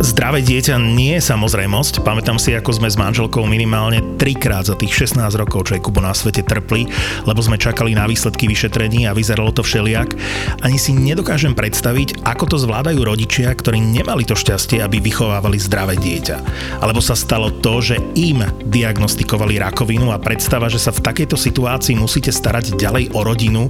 [0.00, 2.00] Zdravé dieťa nie je samozrejmosť.
[2.00, 6.00] Pamätám si, ako sme s manželkou minimálne trikrát za tých 16 rokov, čo je Kubo
[6.00, 6.88] na svete trpli,
[7.28, 10.16] lebo sme čakali na výsledky vyšetrení a vyzeralo to všeliak.
[10.64, 16.00] Ani si nedokážem predstaviť, ako to zvládajú rodičia, ktorí nemali to šťastie, aby vychovávali zdravé
[16.00, 16.36] dieťa.
[16.80, 18.40] Alebo sa stalo to, že im
[18.72, 23.68] diagnostikovali rakovinu a predstava, že sa v takejto situácii musíte starať ďalej o rodinu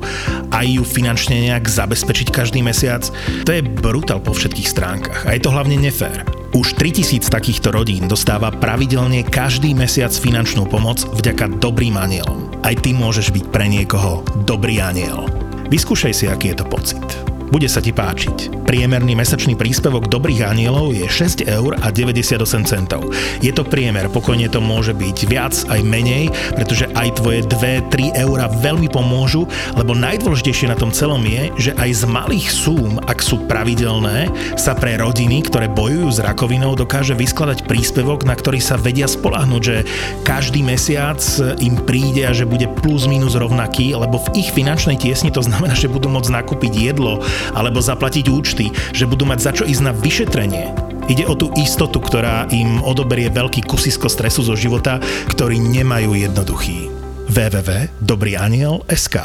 [0.54, 3.02] a ju finančne nejak zabezpečiť každý mesiac,
[3.42, 5.26] to je brutál po všetkých stránkach.
[5.26, 6.19] A je to hlavne nefér.
[6.50, 12.50] Už 3000 takýchto rodín dostáva pravidelne každý mesiac finančnú pomoc vďaka dobrým anielom.
[12.66, 15.30] Aj ty môžeš byť pre niekoho dobrý aniel.
[15.70, 17.29] Vyskúšaj si, aký je to pocit.
[17.50, 18.62] Bude sa ti páčiť.
[18.62, 23.10] Priemerný mesačný príspevok Dobrých anielov je 6 eur a 98 centov.
[23.42, 28.46] Je to priemer, pokojne to môže byť viac aj menej, pretože aj tvoje 2-3 eura
[28.46, 33.42] veľmi pomôžu, lebo najdôležitejšie na tom celom je, že aj z malých súm, ak sú
[33.50, 39.10] pravidelné, sa pre rodiny, ktoré bojujú s rakovinou, dokáže vyskladať príspevok, na ktorý sa vedia
[39.10, 39.82] spolahnuť, že
[40.22, 41.18] každý mesiac
[41.58, 45.74] im príde a že bude plus minus rovnaký, lebo v ich finančnej tiesni to znamená,
[45.74, 47.18] že budú môcť nakúpiť jedlo,
[47.56, 50.90] alebo zaplatiť účty, že budú mať za čo ísť na vyšetrenie.
[51.10, 56.86] Ide o tú istotu, ktorá im odoberie veľký kusisko stresu zo života, ktorý nemajú jednoduchý.
[57.26, 59.16] www.dobrýaniel.sk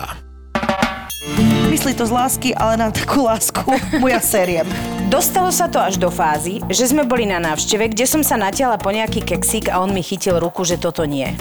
[1.70, 3.60] Myslí to z lásky, ale na takú lásku
[4.02, 4.66] mu ja seriem.
[5.12, 8.82] Dostalo sa to až do fázy, že sme boli na návšteve, kde som sa natiala
[8.82, 11.30] po nejaký keksík a on mi chytil ruku, že toto nie.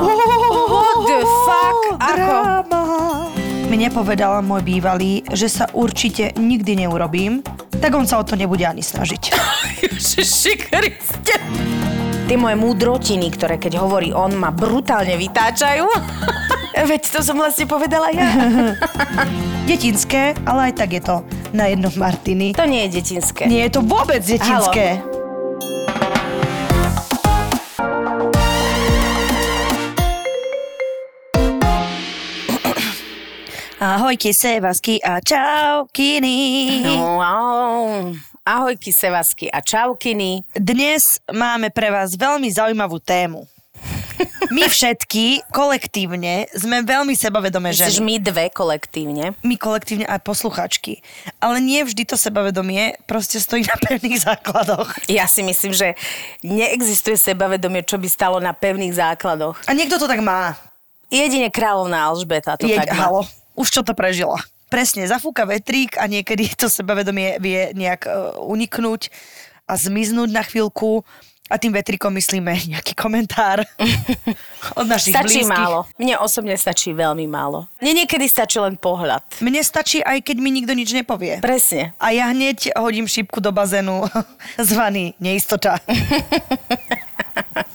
[0.00, 1.76] What the fuck?
[2.00, 2.79] Ako?
[3.70, 7.38] Mi nepovedala môj bývalý, že sa určite nikdy neurobím,
[7.78, 9.30] tak on sa o to nebude ani snažiť.
[9.86, 11.38] Ježiši Kriste.
[12.26, 15.86] Tie moje múdrotiny, ktoré keď hovorí on, ma brutálne vytáčajú.
[16.90, 18.26] Veď to som vlastne povedala ja.
[19.70, 21.22] Detinské, ale aj tak je to
[21.54, 22.58] na jednom Martiny.
[22.58, 23.46] To nie je detinské.
[23.46, 24.98] Nie je to vôbec detinské.
[33.80, 36.36] Ahojky, sevasky a čaukiny.
[37.00, 38.12] Wow.
[38.44, 40.44] Ahojky, sevasky a čaukiny.
[40.52, 43.48] Dnes máme pre vás veľmi zaujímavú tému.
[44.52, 48.04] My všetky kolektívne sme veľmi sebavedomé Myslíš ženy.
[48.04, 49.32] my dve kolektívne?
[49.40, 51.00] My kolektívne aj posluchačky.
[51.40, 54.92] Ale nie vždy to sebavedomie proste stojí na pevných základoch.
[55.08, 55.96] Ja si myslím, že
[56.44, 59.56] neexistuje sebavedomie, čo by stalo na pevných základoch.
[59.64, 60.52] A niekto to tak má.
[61.08, 63.08] Jedine kráľovná Alžbeta to Jeď, tak má.
[63.08, 63.20] halo,
[63.60, 64.40] už čo to prežila.
[64.72, 69.12] Presne, zafúka vetrík a niekedy to sebavedomie vie nejak uh, uniknúť
[69.68, 71.04] a zmiznúť na chvíľku
[71.50, 73.66] a tým vetrikom myslíme nejaký komentár
[74.80, 75.50] od našich Stačí blízkych.
[75.50, 75.90] málo.
[75.98, 77.66] Mne osobne stačí veľmi málo.
[77.82, 79.26] Mne niekedy stačí len pohľad.
[79.42, 81.42] Mne stačí aj keď mi nikto nič nepovie.
[81.42, 81.92] Presne.
[81.98, 84.06] A ja hneď hodím šípku do bazénu
[84.70, 85.82] zvaný neistota.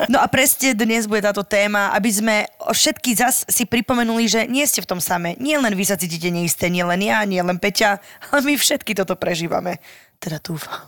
[0.08, 4.64] No a presne dnes bude táto téma, aby sme všetky zas si pripomenuli, že nie
[4.64, 5.34] ste v tom same.
[5.42, 7.98] Nie len vy sa cítite neisté, nie len ja, nie len Peťa,
[8.32, 9.82] ale my všetky toto prežívame.
[10.22, 10.86] Teda dúfam.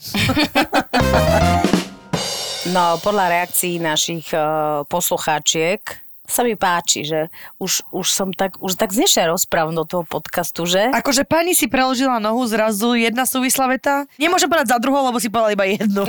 [2.68, 8.76] No, podľa reakcií našich uh, poslucháčiek sa mi páči, že už, už som tak, už
[8.76, 10.92] tak znešia rozpráv do toho podcastu, že?
[10.92, 14.04] Akože pani si preložila nohu zrazu, jedna súvislá veta.
[14.20, 16.04] Nemôžem povedať za druhou, lebo si povedala iba jednu.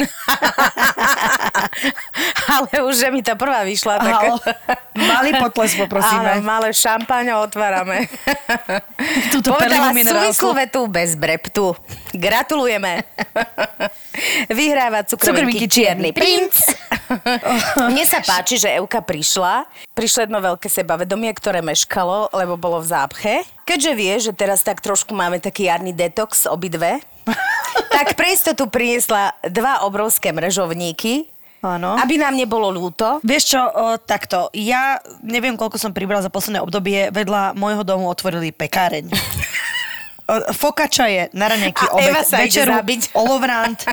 [2.53, 4.15] Ale už, že mi tá prvá vyšla, tak...
[4.19, 4.37] Halo.
[4.99, 6.31] Malý potles poprosíme.
[6.39, 8.11] Áno, malé šampáňo otvárame.
[9.35, 11.79] Túto Povedala súvislú vetu bez breptu.
[12.11, 13.07] Gratulujeme.
[14.51, 16.59] Vyhráva cukrovinky Cukrovinky Čierny princ.
[17.79, 19.71] Mne sa páči, že Euka prišla.
[20.09, 23.45] Prišlo jedno veľké sebavedomie, ktoré meškalo, lebo bolo v zápche.
[23.69, 27.05] Keďže vie, že teraz tak trošku máme taký jarný detox obidve,
[27.93, 31.29] tak pre istotu priniesla dva obrovské mrežovníky,
[31.61, 32.01] Áno.
[32.01, 33.21] aby nám nebolo ľúto.
[33.21, 38.09] Vieš čo, o, takto, ja neviem, koľko som pribrala za posledné obdobie, vedľa môjho domu
[38.09, 39.13] otvorili pekáreň.
[40.57, 42.81] Fokača je na raňajky obed, večeru,
[43.13, 43.85] olovrant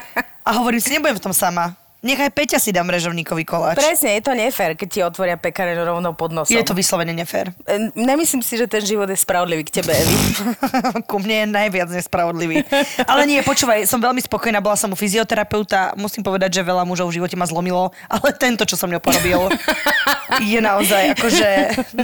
[0.48, 1.76] a hovorím si, nebudem v tom sama.
[2.06, 3.82] Nechaj Peťa si dám režovníkový koláč.
[3.82, 6.54] Presne, je to nefér, keď ti otvoria pekáreň rovno pod nosom.
[6.54, 7.50] Je to vyslovene nefér.
[7.66, 10.18] E, Nemyslím si, že ten život je spravodlivý k tebe, Evi.
[11.10, 12.62] Ku mne je najviac nespravodlivý.
[13.10, 17.10] Ale nie, počúvaj, som veľmi spokojná, bola som u fyzioterapeuta, musím povedať, že veľa mužov
[17.10, 19.50] v živote ma zlomilo, ale tento, čo som ňou porobil,
[20.54, 21.50] je naozaj akože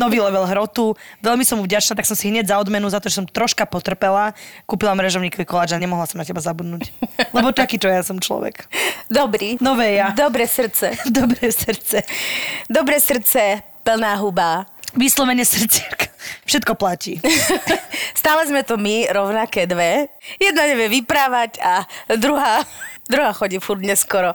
[0.01, 0.97] nový level hrotu.
[1.21, 3.69] Veľmi som mu vďačná, tak som si hneď za odmenu, za to, že som troška
[3.69, 4.33] potrpela,
[4.65, 6.89] kúpila mrežovníkový koláč a nemohla som na teba zabudnúť.
[7.37, 8.65] Lebo takýto ja som človek.
[9.13, 9.61] Dobrý.
[9.61, 10.07] Nové ja.
[10.15, 10.95] Dobré srdce.
[11.19, 12.03] Dobré srdce.
[12.69, 14.65] Dobré srdce, plná huba.
[14.91, 16.11] Vyslovene srdciarka.
[16.43, 17.15] Všetko platí.
[18.21, 20.11] Stále sme to my, rovnaké dve.
[20.35, 21.87] Jedna nevie vyprávať a
[22.19, 22.67] druhá
[23.11, 24.31] druhá chodí furt neskoro.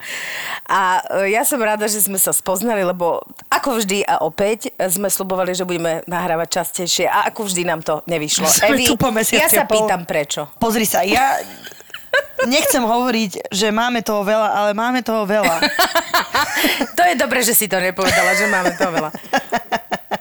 [0.68, 5.08] A e, ja som rada, že sme sa spoznali, lebo ako vždy a opäť sme
[5.08, 8.44] slubovali, že budeme nahrávať častejšie a ako vždy nám to nevyšlo.
[8.56, 8.84] Sme Evi,
[9.32, 10.52] ja sa pýtam prečo.
[10.60, 11.40] Pozri sa, ja
[12.46, 15.56] nechcem hovoriť, že máme toho veľa, ale máme toho veľa.
[16.96, 19.10] To je dobre, že si to nepovedala, že máme to veľa.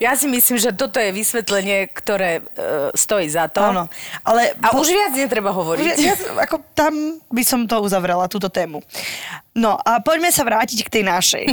[0.00, 3.62] Ja si myslím, že toto je vysvetlenie, ktoré uh, stojí za to.
[3.62, 3.84] Áno,
[4.22, 4.56] ale...
[4.60, 5.84] A už viac netreba hovoriť.
[5.84, 8.84] Ja, ja, ako tam by som to uzavrela, túto tému.
[9.56, 11.44] No a poďme sa vrátiť k tej našej.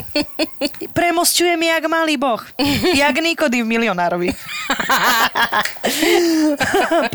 [0.98, 2.44] Premosťujem jak malý boh.
[2.92, 4.32] Jak Nikodým milionárovi.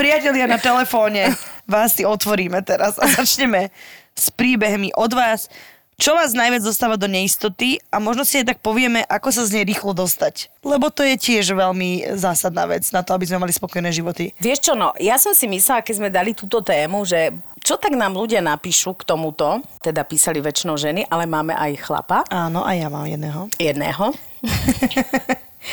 [0.00, 1.36] Priatelia na telefóne,
[1.68, 3.68] vás si otvoríme teraz a začneme
[4.16, 5.52] s príbehmi od vás.
[5.98, 9.58] Čo vás najviac dostáva do neistoty a možno si aj tak povieme, ako sa z
[9.58, 10.46] nej rýchlo dostať.
[10.62, 14.30] Lebo to je tiež veľmi zásadná vec na to, aby sme mali spokojné životy.
[14.38, 17.34] Vieš čo, no, ja som si myslela, keď sme dali túto tému, že
[17.66, 22.22] čo tak nám ľudia napíšu k tomuto, teda písali väčšinou ženy, ale máme aj chlapa.
[22.30, 23.50] Áno, a ja mám jedného.
[23.58, 24.14] Jedného.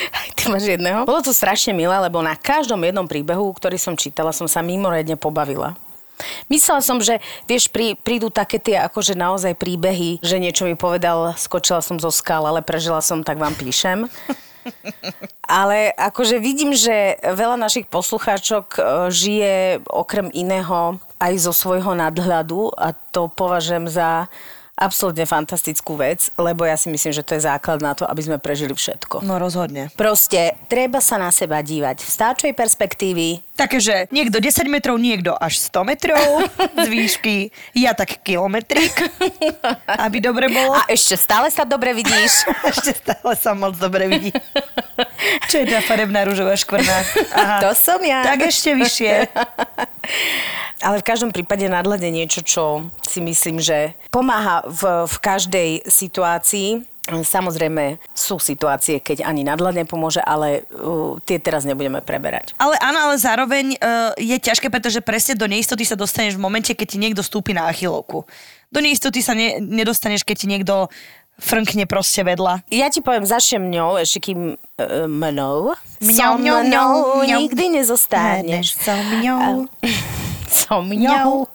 [0.10, 1.06] Aj ty máš jedného.
[1.06, 5.22] Bolo to strašne milé, lebo na každom jednom príbehu, ktorý som čítala, som sa mimoriadne
[5.22, 5.78] pobavila.
[6.48, 7.20] Myslela som, že
[7.50, 12.12] vieš, prí, prídu také tie akože naozaj príbehy, že niečo mi povedal, skočila som zo
[12.12, 14.08] skal, ale prežila som, tak vám píšem.
[15.46, 18.80] Ale akože vidím, že veľa našich poslucháčok e,
[19.14, 19.54] žije
[19.86, 24.26] okrem iného aj zo svojho nadhľadu a to považujem za
[24.76, 28.38] absolútne fantastickú vec, lebo ja si myslím, že to je základ na to, aby sme
[28.38, 29.24] prežili všetko.
[29.24, 29.88] No rozhodne.
[29.96, 33.40] Proste treba sa na seba dívať z táčej perspektívy.
[33.56, 36.44] Také, že niekto 10 metrov, niekto až 100 metrov
[36.84, 37.36] z výšky,
[37.72, 38.92] ja tak kilometrik,
[39.88, 40.76] aby dobre bolo.
[40.76, 42.44] A ešte stále sa dobre vidíš.
[42.76, 44.36] Ešte stále sa moc dobre vidí.
[45.48, 46.98] Čo je tá farebná rúžová škvrna?
[47.32, 47.58] Aha.
[47.64, 48.28] To som ja.
[48.28, 49.14] Tak ešte vyššie.
[50.86, 52.64] Ale v každom prípade nadhľad je niečo, čo
[53.08, 56.82] si myslím, že pomáha v, v každej situácii.
[57.06, 62.58] Samozrejme sú situácie, keď ani nadhľad nepomôže, ale uh, tie teraz nebudeme preberať.
[62.58, 66.74] Ale áno, ale zároveň uh, je ťažké, pretože presne do neistoty sa dostaneš v momente,
[66.74, 68.26] keď ti niekto stúpi na achilovku.
[68.74, 70.90] Do neistoty sa ne, nedostaneš, keď ti niekto
[71.38, 72.66] frnkne proste vedľa.
[72.74, 75.78] Ja ti poviem, začnem mňou, ešte kým uh, mnou.
[76.02, 76.92] Mňou, Som mňou, mňou,
[77.22, 77.40] mňou.
[77.46, 78.82] nikdy nezostaneš.
[78.82, 79.70] Som mňou.
[80.50, 81.46] Som mňou.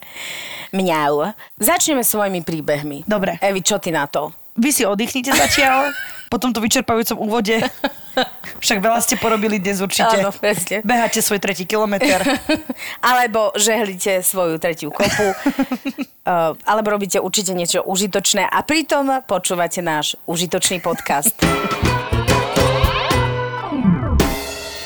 [0.70, 1.34] Mňau.
[1.58, 3.02] Začneme svojimi príbehmi.
[3.02, 3.42] Dobre.
[3.42, 4.30] Evi, čo ty na to?
[4.54, 5.90] Vy si oddychnite zatiaľ,
[6.30, 7.58] po tomto vyčerpajúcom úvode.
[8.62, 10.22] Však veľa ste porobili dnes určite.
[10.22, 10.78] Áno, presne.
[10.86, 12.22] Beháte svoj tretí kilometr.
[13.10, 15.34] Alebo žehlíte svoju tretiu kopu.
[15.34, 21.34] uh, alebo robíte určite niečo užitočné a pritom počúvate náš užitočný podcast.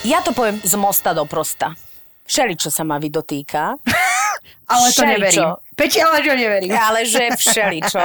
[0.05, 1.77] Ja to poviem z mosta do prosta.
[2.25, 3.81] Všeli, čo sa ma vydotýka.
[4.65, 5.45] Ale to Všeličo.
[5.45, 5.45] neverím.
[5.77, 6.73] Peti, ale to neverím.
[6.73, 8.05] Ale že všeličo.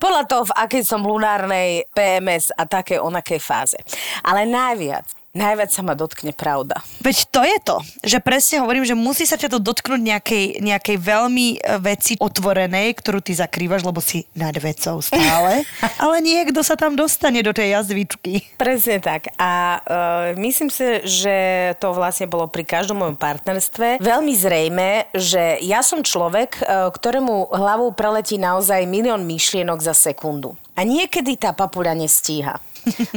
[0.00, 3.76] Podľa toho, v akej som lunárnej PMS a také onakej fáze.
[4.24, 6.84] Ale najviac, najviac sa ma dotkne pravda.
[7.00, 10.96] Veď to je to, že presne hovorím, že musí sa ťa to dotknúť nejakej, nejakej
[11.00, 15.64] veľmi e, veci otvorenej, ktorú ty zakrývaš, lebo si nad vecou stále.
[16.04, 18.44] Ale niekto sa tam dostane do tej jazvičky.
[18.60, 19.32] Presne tak.
[19.40, 21.36] A uh, myslím si, že
[21.80, 27.56] to vlastne bolo pri každom mojom partnerstve veľmi zrejme, že ja som človek, uh, ktorému
[27.56, 30.52] hlavou preletí naozaj milión myšlienok za sekundu.
[30.76, 32.60] A niekedy tá papuľa nestíha.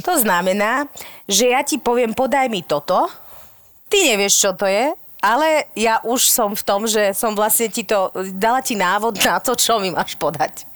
[0.08, 0.86] To znamená,
[1.26, 3.10] že ja ti poviem, podaj mi toto,
[3.90, 4.94] ty nevieš, čo to je,
[5.26, 9.42] ale ja už som v tom, že som vlastne ti to, dala ti návod na
[9.42, 10.70] to, čo mi máš podať.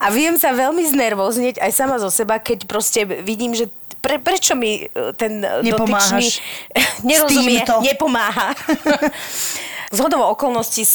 [0.00, 3.68] A viem sa veľmi znervoznieť aj sama zo seba, keď proste vidím, že
[4.00, 6.40] pre, prečo mi e, ten dotyčný Nepomáhaš
[7.06, 7.74] nerozumie, s týmto.
[7.84, 8.48] nepomáha.
[9.94, 10.90] Z hodou okolností e,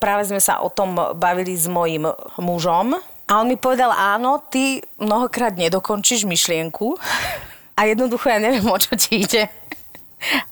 [0.00, 2.08] práve sme sa o tom bavili s mojim
[2.40, 7.00] mužom a on mi povedal, áno, ty mnohokrát nedokončíš myšlienku
[7.78, 9.48] a jednoducho ja neviem, o čo ti ide.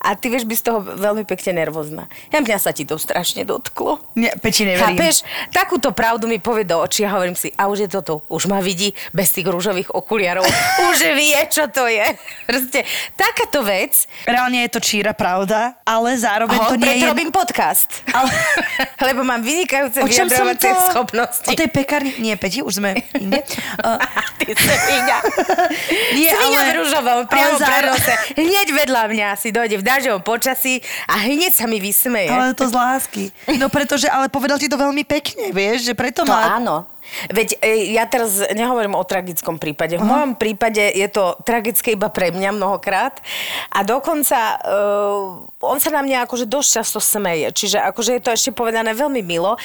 [0.00, 2.07] A ty vieš, by z toho veľmi pekne nervózna.
[2.29, 4.02] Ja mňa sa ti to strašne dotklo.
[4.14, 4.99] Nie, Peti, neverím.
[4.99, 5.23] Chápeš?
[5.50, 8.14] Takúto pravdu mi povie do očí a hovorím si, a už je to tu.
[8.29, 10.45] Už ma vidí bez tých rúžových okuliarov.
[10.91, 12.05] už vie, čo to je.
[12.45, 14.07] Proste, takáto vec.
[14.25, 17.07] Reálne je to číra pravda, ale zároveň Ho, to nie je...
[17.09, 18.02] robím podcast.
[18.11, 18.31] Ale...
[19.09, 20.14] Lebo mám vynikajúce som to?
[20.14, 21.49] vyjadrovacie schopnosti.
[21.50, 22.14] O tej pekárni...
[22.23, 23.43] Nie, Peti, už sme inde.
[23.83, 23.99] Uh,
[24.38, 25.19] Ty svinia.
[26.14, 26.71] nie, Svinia ale...
[26.71, 28.12] v rúžovom, priamo ale záro- prenose.
[28.38, 32.26] Hneď vedľa mňa si dojde v dažďovom počasí a hneď sa mi vysmeje.
[32.35, 33.25] Ale to z lásky.
[33.54, 36.59] No pretože, ale povedal ti to veľmi pekne, vieš, že preto To má...
[36.59, 36.90] áno.
[37.28, 39.99] Veď e, ja teraz nehovorím o tragickom prípade.
[39.99, 43.21] V mojom prípade je to tragické iba pre mňa mnohokrát.
[43.75, 47.50] A dokonca uh, on sa na mňa akože dosť často smeje.
[47.52, 49.59] Čiže akože je to ešte povedané veľmi milo.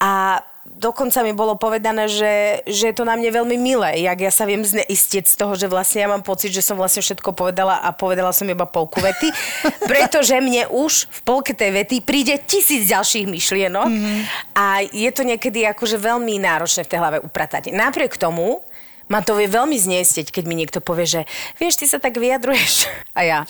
[0.00, 0.40] A
[0.74, 4.44] dokonca mi bolo povedané, že, že je to na mne veľmi milé, jak ja sa
[4.44, 7.94] viem zneistieť z toho, že vlastne ja mám pocit, že som vlastne všetko povedala a
[7.94, 9.30] povedala som iba polku vety,
[9.90, 14.18] pretože mne už v polke tej vety príde tisíc ďalších myšlienok mm-hmm.
[14.58, 17.70] a je to niekedy akože veľmi náročné v tej hlave upratať.
[17.70, 18.60] Napriek tomu,
[19.08, 21.20] ma to vie veľmi zniestieť, keď mi niekto povie, že
[21.60, 22.88] vieš, ty sa tak vyjadruješ.
[23.18, 23.40] A ja,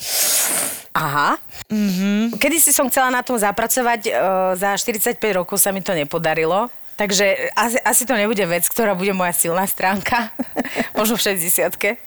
[0.93, 1.41] aha.
[1.71, 2.37] Mm-hmm.
[2.37, 4.13] Kedy si som chcela na tom zapracovať, uh,
[4.59, 6.69] za 45 rokov sa mi to nepodarilo.
[6.95, 10.31] Takže asi, asi to nebude vec, ktorá bude moja silná stránka.
[10.99, 11.99] Možno v 60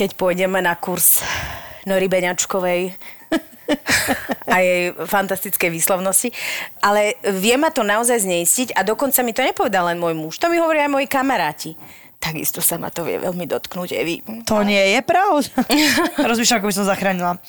[0.00, 1.20] keď pôjdeme na kurz
[1.84, 2.96] Nory Beňačkovej
[4.54, 6.32] a jej fantastické výslovnosti.
[6.80, 10.48] Ale vie ma to naozaj zneistiť a dokonca mi to nepovedal len môj muž, to
[10.48, 11.76] mi hovoria aj moji kamaráti.
[12.20, 14.20] Takisto sa ma to vie veľmi dotknúť, Evi.
[14.44, 15.48] To nie je pravda.
[16.30, 17.40] Rozmýšľam, ako by som zachránila.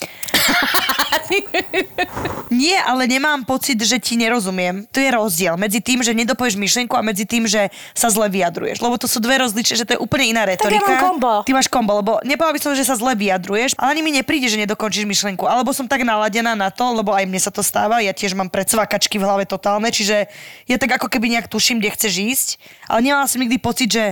[2.52, 4.84] Nie, ale nemám pocit, že ti nerozumiem.
[4.92, 8.84] To je rozdiel medzi tým, že nedopovieš myšlienku a medzi tým, že sa zle vyjadruješ.
[8.84, 10.84] Lebo to sú dve rozličné, že to je úplne iná retorika.
[10.84, 11.32] Tak ja mám kombo.
[11.44, 14.52] Ty máš kombo, lebo nepovedala by som, že sa zle vyjadruješ, ale ani mi nepríde,
[14.52, 15.48] že nedokončíš myšlienku.
[15.48, 18.52] Alebo som tak naladená na to, lebo aj mne sa to stáva, ja tiež mám
[18.52, 20.28] predsvakačky v hlave totálne, čiže
[20.68, 22.48] ja tak ako keby nejak tuším, kde chceš ísť,
[22.88, 24.04] ale nemala som nikdy pocit, že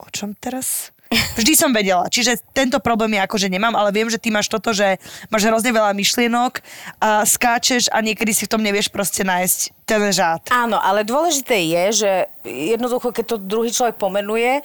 [0.00, 0.90] o čom teraz?
[1.38, 2.08] Vždy som vedela.
[2.08, 4.96] Čiže tento problém ja akože nemám, ale viem, že ty máš toto, že
[5.28, 6.64] máš hrozne veľa myšlienok
[6.98, 10.48] a skáčeš a niekedy si v tom nevieš proste nájsť ten žád.
[10.48, 12.12] Áno, ale dôležité je, že
[12.46, 14.64] jednoducho, keď to druhý človek pomenuje,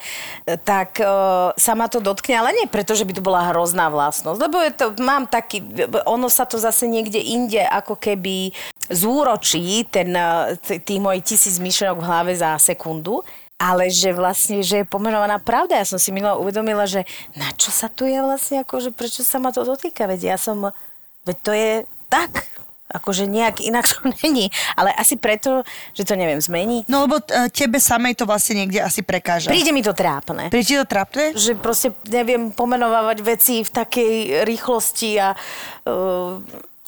[0.64, 4.38] tak uh, sa ma to dotkne, ale nie preto, že by to bola hrozná vlastnosť,
[4.40, 5.60] lebo je to, mám taký,
[6.06, 8.54] ono sa to zase niekde inde ako keby
[8.88, 10.16] zúročí ten,
[10.64, 13.20] tých mojich tisíc myšlenok v hlave za sekundu
[13.58, 15.82] ale že vlastne, že je pomenovaná pravda.
[15.82, 17.02] Ja som si minula uvedomila, že
[17.34, 20.70] na čo sa tu je vlastne, akože prečo sa ma to dotýka, veď ja som,
[21.26, 21.72] veď to je
[22.06, 22.46] tak,
[22.88, 24.48] akože nejak inak to není.
[24.78, 26.88] Ale asi preto, že to neviem zmeniť.
[26.88, 29.52] No lebo e, tebe samej to vlastne niekde asi prekáža.
[29.52, 30.48] Príde mi to trápne.
[30.48, 31.36] Príde ti to trápne?
[31.36, 36.40] Že proste neviem pomenovávať veci v takej rýchlosti a uh,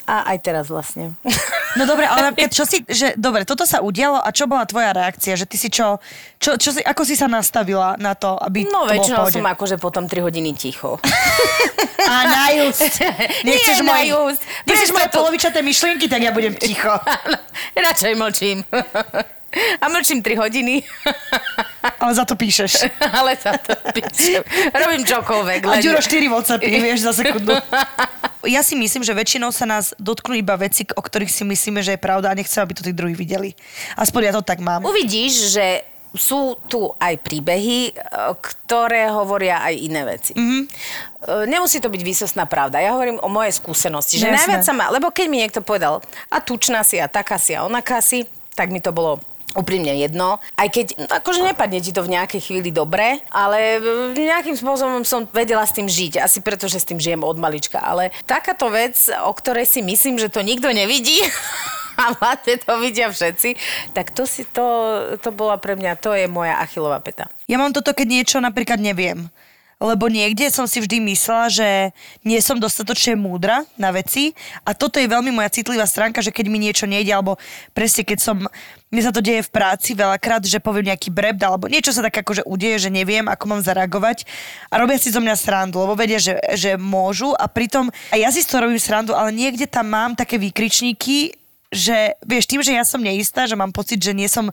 [0.05, 1.13] a aj teraz vlastne.
[1.79, 4.91] No dobre, ale napríklad, čo si, že, dobre, toto sa udialo a čo bola tvoja
[4.91, 5.39] reakcia?
[5.39, 6.03] Že ty si čo,
[6.43, 9.79] čo, čo si, ako si sa nastavila na to, aby No to väčšinou som akože
[9.79, 10.99] potom 3 hodiny ticho.
[12.11, 12.83] A na just.
[13.47, 14.43] Nechceš Nie, na moje, just.
[14.67, 16.91] nechceš moje to- polovičaté myšlienky, tak ja budem ticho.
[17.79, 18.67] Radšej mlčím.
[19.81, 20.83] A mlčím 3 hodiny.
[22.03, 22.87] Ale za to píšeš.
[23.19, 24.43] Ale za to píšem.
[24.71, 25.61] Robím čokoľvek.
[25.67, 27.55] A Ďuro 4 Whatsappy, vieš, za sekundu.
[28.41, 31.93] Ja si myslím, že väčšinou sa nás dotknú iba veci, o ktorých si myslíme, že
[31.93, 33.53] je pravda a nechcem, aby to tí druhí videli.
[34.01, 34.81] Aspoň ja to tak mám.
[34.81, 35.85] Uvidíš, že
[36.17, 38.03] sú tu aj príbehy, e,
[38.41, 40.33] ktoré hovoria aj iné veci.
[40.33, 40.63] Mm-hmm.
[41.53, 42.81] Nemusí to byť výsostná pravda.
[42.81, 44.89] Ja hovorím o mojej skúsenosti, že najviac sa ma...
[44.89, 46.01] Lebo keď mi niekto povedal,
[46.33, 48.25] a tučná si, a taká si, a onaká si,
[48.57, 49.21] tak mi to bolo
[49.55, 50.39] úprimne jedno.
[50.55, 53.83] Aj keď, no, akože nepadne ti to v nejakej chvíli dobre, ale
[54.15, 56.23] nejakým spôsobom som vedela s tým žiť.
[56.23, 57.83] Asi preto, že s tým žijem od malička.
[57.83, 61.19] Ale takáto vec, o ktorej si myslím, že to nikto nevidí,
[62.01, 63.57] a vlastne to vidia všetci,
[63.93, 64.67] tak to si to,
[65.21, 67.29] to bola pre mňa, to je moja achilová peta.
[67.45, 69.29] Ja mám toto, keď niečo napríklad neviem.
[69.81, 71.69] Lebo niekde som si vždy myslela, že
[72.21, 74.37] nie som dostatočne múdra na veci.
[74.61, 77.41] A toto je veľmi moja citlivá stránka, že keď mi niečo nejde, alebo
[77.73, 78.37] presne keď som,
[78.93, 82.13] mne sa to deje v práci veľakrát, že poviem nejaký brebt, alebo niečo sa tak
[82.13, 84.29] akože udeje, že neviem, ako mám zareagovať.
[84.69, 87.33] A robia si zo mňa srandu, lebo vedia, že, že môžu.
[87.33, 91.33] A pritom, a ja si z toho robím srandu, ale niekde tam mám také výkričníky,
[91.73, 94.53] že vieš, tým, že ja som neistá, že mám pocit, že nie som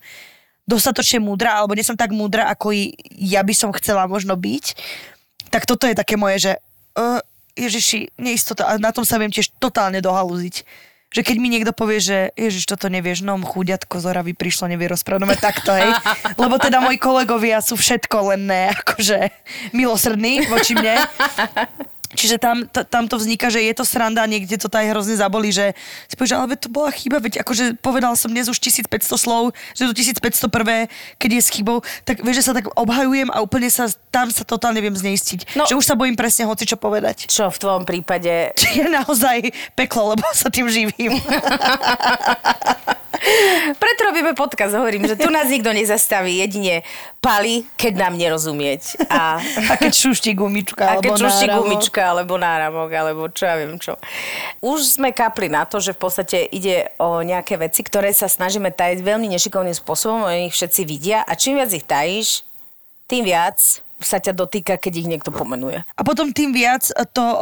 [0.67, 4.65] dostatočne múdra, alebo nie som tak múdra, ako i ja by som chcela možno byť,
[5.49, 6.51] tak toto je také moje, že
[6.97, 7.19] uh,
[7.57, 8.69] Ježiši, neistota.
[8.69, 10.61] A na tom sa viem tiež totálne dohalúziť.
[11.07, 14.91] Že keď mi niekto povie, že Ježiš, toto nevieš, no chúďatko z Oravy prišlo, nevie
[14.91, 15.87] rozprávať, no takto, hej.
[16.35, 19.31] Lebo teda moji kolegovia sú všetko len ne, akože
[19.71, 21.07] milosrdní voči mne.
[22.15, 25.19] Čiže tam, t- tam to vzniká, že je to sranda a niekde to aj hrozne
[25.19, 25.75] zabolí, že
[26.07, 29.91] si povieš, ale to bola chyba, veď akože povedal som dnes už 1500 slov, že
[29.91, 30.87] to 1500 prvé,
[31.19, 34.47] keď je s chybou, tak vieš, že sa tak obhajujem a úplne sa, tam sa
[34.47, 35.59] totálne viem zneistiť.
[35.59, 35.67] No.
[35.67, 37.27] že už sa bojím presne hoci čo povedať.
[37.27, 38.55] Čo v tvojom prípade...
[38.55, 41.11] Či je naozaj peklo, lebo sa tým živím.
[43.81, 46.81] Preto robíme podcast, hovorím, že tu nás nikto nezastaví, jedine
[47.17, 49.07] pali, keď nám nerozumieť.
[49.09, 51.57] A, A keď šuští gumička, a keď náramok.
[51.65, 53.97] gumička, alebo náramok, alebo čo ja viem čo.
[54.63, 58.71] Už sme kapli na to, že v podstate ide o nejaké veci, ktoré sa snažíme
[58.71, 62.47] tajiť veľmi nešikovným spôsobom, oni ich všetci vidia a čím viac ich tajíš,
[63.07, 63.57] tým viac
[63.97, 65.81] sa ťa dotýka, keď ich niekto pomenuje.
[65.97, 67.35] A potom tým viac to o,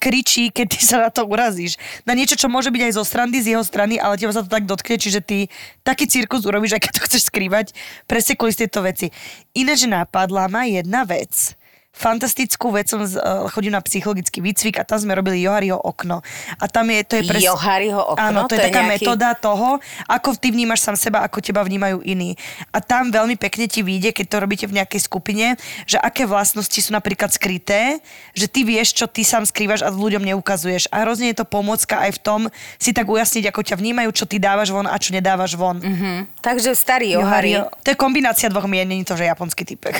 [0.00, 1.76] kričí, keď ty sa na to urazíš.
[2.08, 4.48] Na niečo, čo môže byť aj zo strany, z jeho strany, ale teba sa to
[4.48, 5.38] tak dotkne, čiže ty
[5.84, 7.76] taký cirkus urobíš, aj keď to chceš skrývať,
[8.08, 9.12] presne kvôli tieto veci.
[9.52, 11.57] Ináč napadla ma jedna vec.
[11.98, 16.22] Fantastickú vec som z, uh, chodil na psychologický výcvik a tam sme robili Johariho okno.
[16.62, 17.50] A tam je, to je presne...
[17.50, 18.22] Johariho okno?
[18.22, 21.42] Áno, to, To je, je taká nejaký- metóda toho, ako ty vnímaš sám seba, ako
[21.42, 22.38] teba vnímajú iní.
[22.70, 25.58] A tam veľmi pekne ti vyjde, keď to robíte v nejakej skupine,
[25.90, 27.98] že aké vlastnosti sú napríklad skryté,
[28.30, 30.86] že ty vieš, čo ty sám skrývaš a ľuďom neukazuješ.
[30.94, 32.40] A hrozne je to pomocka aj v tom
[32.78, 35.82] si tak ujasniť, ako ťa vnímajú, čo ty dávaš von a čo nedávaš von.
[35.82, 36.44] Mm-hmm.
[36.44, 37.58] Takže starý Johari.
[37.82, 39.98] To je kombinácia dvoch mien, není to, že japonský typek.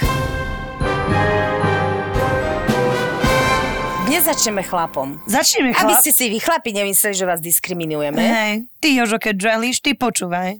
[4.19, 5.15] Dnes začneme chlapom.
[5.31, 6.03] Začneme Aby chlap.
[6.03, 8.19] ste si vy chlapi nemysleli, že vás diskriminujeme.
[8.19, 10.59] Hej, ty Jožo, keď želíš, ty počúvaj.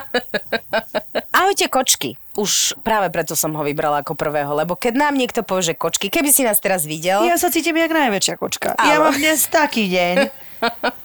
[1.36, 2.16] Ahojte kočky.
[2.40, 6.08] Už práve preto som ho vybrala ako prvého, lebo keď nám niekto povie, že kočky,
[6.08, 8.72] keby si nás teraz videl, Ja sa cítim jak najväčšia kočka.
[8.80, 9.12] Ja Áno.
[9.12, 10.16] mám dnes taký deň.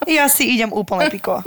[0.08, 1.44] Ja si idem úplne piko.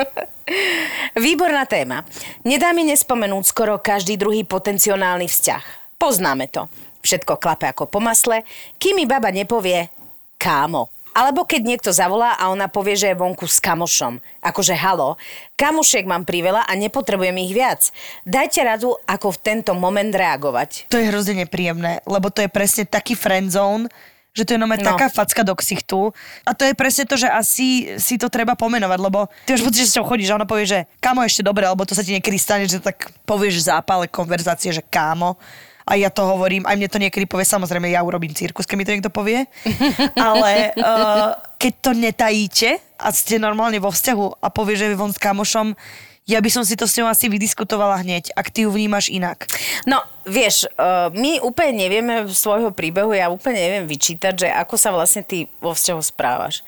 [1.17, 2.05] Výborná téma.
[2.45, 5.97] Nedá mi nespomenúť skoro každý druhý potenciálny vzťah.
[5.97, 6.69] Poznáme to.
[6.99, 8.43] Všetko klape ako po masle,
[8.75, 9.87] kým mi baba nepovie
[10.35, 10.87] kámo.
[11.09, 14.21] Alebo keď niekto zavolá a ona povie, že je vonku s kamošom.
[14.39, 15.17] Akože halo,
[15.57, 17.81] kamošiek mám priveľa a nepotrebujem ich viac.
[18.23, 20.87] Dajte radu, ako v tento moment reagovať.
[20.87, 23.89] To je hrozne nepríjemné, lebo to je presne taký friendzone,
[24.37, 24.95] že to je normálne No.
[24.95, 26.13] taká facka do ksichtu.
[26.45, 29.83] A to je presne to, že asi si to treba pomenovať, lebo ty máš pocit,
[29.83, 32.13] že s ňou chodíš a ona povie, že kámo ešte dobre, alebo to sa ti
[32.15, 35.35] niekedy stane, že tak povieš v zápale konverzácie, že kámo.
[35.89, 38.85] A ja to hovorím, aj mne to niekedy povie, samozrejme ja urobím cirkus, keď mi
[38.85, 39.49] to niekto povie,
[40.29, 42.69] ale uh, keď to netajíte
[43.01, 45.73] a ste normálne vo vzťahu a povie, že je von s kamošom,
[46.29, 49.49] ja by som si to s ňou asi vydiskutovala hneď, ak ty ju vnímaš inak.
[49.89, 49.97] No,
[50.29, 55.25] vieš, uh, my úplne nevieme svojho príbehu, ja úplne neviem vyčítať, že ako sa vlastne
[55.25, 56.61] ty vo vzťahu správaš.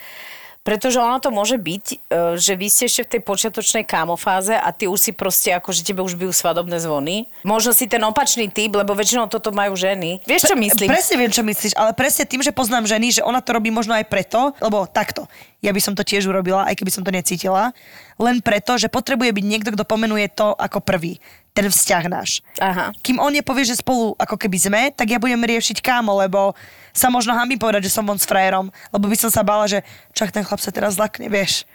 [0.62, 1.96] Pretože ono to môže byť, e,
[2.38, 5.82] že vy ste ešte v tej počiatočnej kámofáze a ty už si proste ako, že
[5.82, 7.26] tebe už bijú svadobné zvony.
[7.42, 10.22] Možno si ten opačný typ, lebo väčšinou toto majú ženy.
[10.22, 10.86] Vieš, čo myslím?
[10.86, 13.98] Presne viem, čo myslíš, ale presne tým, že poznám ženy, že ona to robí možno
[13.98, 15.26] aj preto, lebo takto,
[15.66, 17.74] ja by som to tiež urobila, aj keby som to necítila,
[18.22, 21.18] len preto, že potrebuje byť niekto, kto pomenuje to ako prvý,
[21.52, 22.40] ten vzťah náš.
[22.64, 22.96] Aha.
[23.04, 26.56] Kým on nepovie, že spolu ako keby sme, tak ja budem riešiť kámo, lebo
[26.96, 29.84] sa možno hambím povedať, že som von s frajerom, lebo by som sa bála, že
[30.16, 31.68] čak ten chlap sa teraz zlakne, vieš.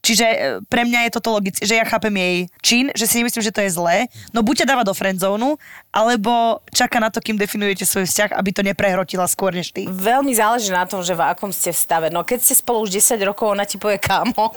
[0.00, 0.36] Čiže e,
[0.66, 3.60] pre mňa je toto logické, že ja chápem jej čin, že si nemyslím, že to
[3.64, 3.96] je zlé,
[4.32, 5.60] no buď ťa dáva do friendzónu,
[5.92, 9.84] alebo čaká na to, kým definujete svoj vzťah, aby to neprehrotila skôr než ty.
[9.90, 12.06] Veľmi záleží na tom, že v akom ste v stave.
[12.08, 14.52] No keď ste spolu už 10 rokov, ona ti povie kámo.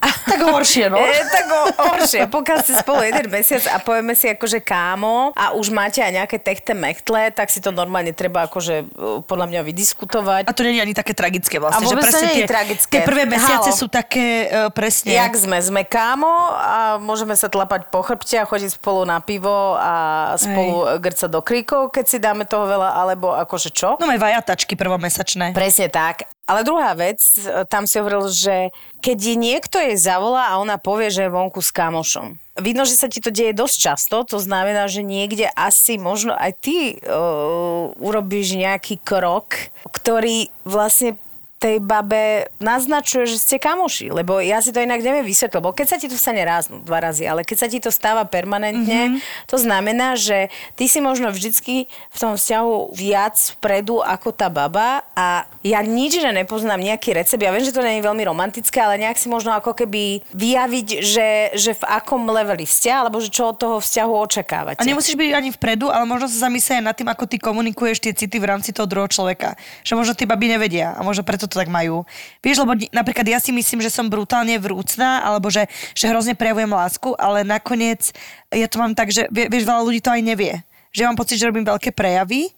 [0.00, 0.98] A, Tak horšie, no.
[1.06, 1.46] E, tak
[1.78, 2.20] horšie.
[2.26, 6.36] Pokiaľ ste spolu jeden mesiac a povieme si akože kámo a už máte aj nejaké
[6.42, 8.84] techte mechtle, tak si to normálne treba akože e,
[9.24, 10.42] podľa mňa vydiskutovať.
[10.48, 11.86] A to nie je ani také tragické vlastne.
[11.86, 12.94] A že presne to nie je tie, tragické.
[13.00, 13.78] Tie prvé mesiace Halo.
[13.78, 15.18] sú také uh, presne...
[15.18, 15.58] Jak sme?
[15.58, 21.02] Sme kámo a môžeme sa tlapať po chrbte a chodiť spolu na pivo a spolu
[21.02, 23.98] grcať do kríkov, keď si dáme toho veľa, alebo akože čo?
[23.98, 25.50] No aj vajatačky prvomesačné.
[25.58, 26.30] Presne tak.
[26.46, 28.70] Ale druhá vec, e, tam si hovoril, že
[29.02, 32.38] keď je niekto jej zavolá a ona povie, že je vonku s kamošom.
[32.62, 36.54] Vidno, že sa ti to deje dosť často, to znamená, že niekde asi možno aj
[36.62, 41.18] ty uh, urobíš nejaký krok, ktorý vlastne
[41.56, 44.12] tej babe naznačuje, že ste kamoši.
[44.12, 45.56] Lebo ja si to inak neviem vysvetliť.
[45.56, 47.88] Lebo keď sa ti to stane raz, no, dva razy, ale keď sa ti to
[47.88, 49.48] stáva permanentne, mm-hmm.
[49.48, 55.00] to znamená, že ty si možno vždycky v tom vzťahu viac vpredu ako tá baba
[55.16, 57.40] a ja nič, že nepoznám nejaký recept.
[57.40, 60.88] Ja viem, že to nie je veľmi romantické, ale nejak si možno ako keby vyjaviť,
[61.00, 64.80] že, že v akom leveli vzťah, alebo že čo od toho vzťahu očakávate.
[64.80, 68.12] A nemusíš byť ani vpredu, ale možno sa zamyslieť nad tým, ako ty komunikuješ tie
[68.12, 69.56] city v rámci toho druhého človeka.
[69.82, 72.02] Že možno tie baby nevedia a možno preto to tak majú.
[72.42, 76.70] Vieš, lebo napríklad ja si myslím, že som brutálne vrúcná, alebo že, že hrozne prejavujem
[76.70, 78.12] lásku, ale nakoniec
[78.50, 80.54] ja to mám tak, že vie- vieš, veľa ľudí to aj nevie.
[80.94, 82.52] Že ja mám pocit, že robím veľké prejavy,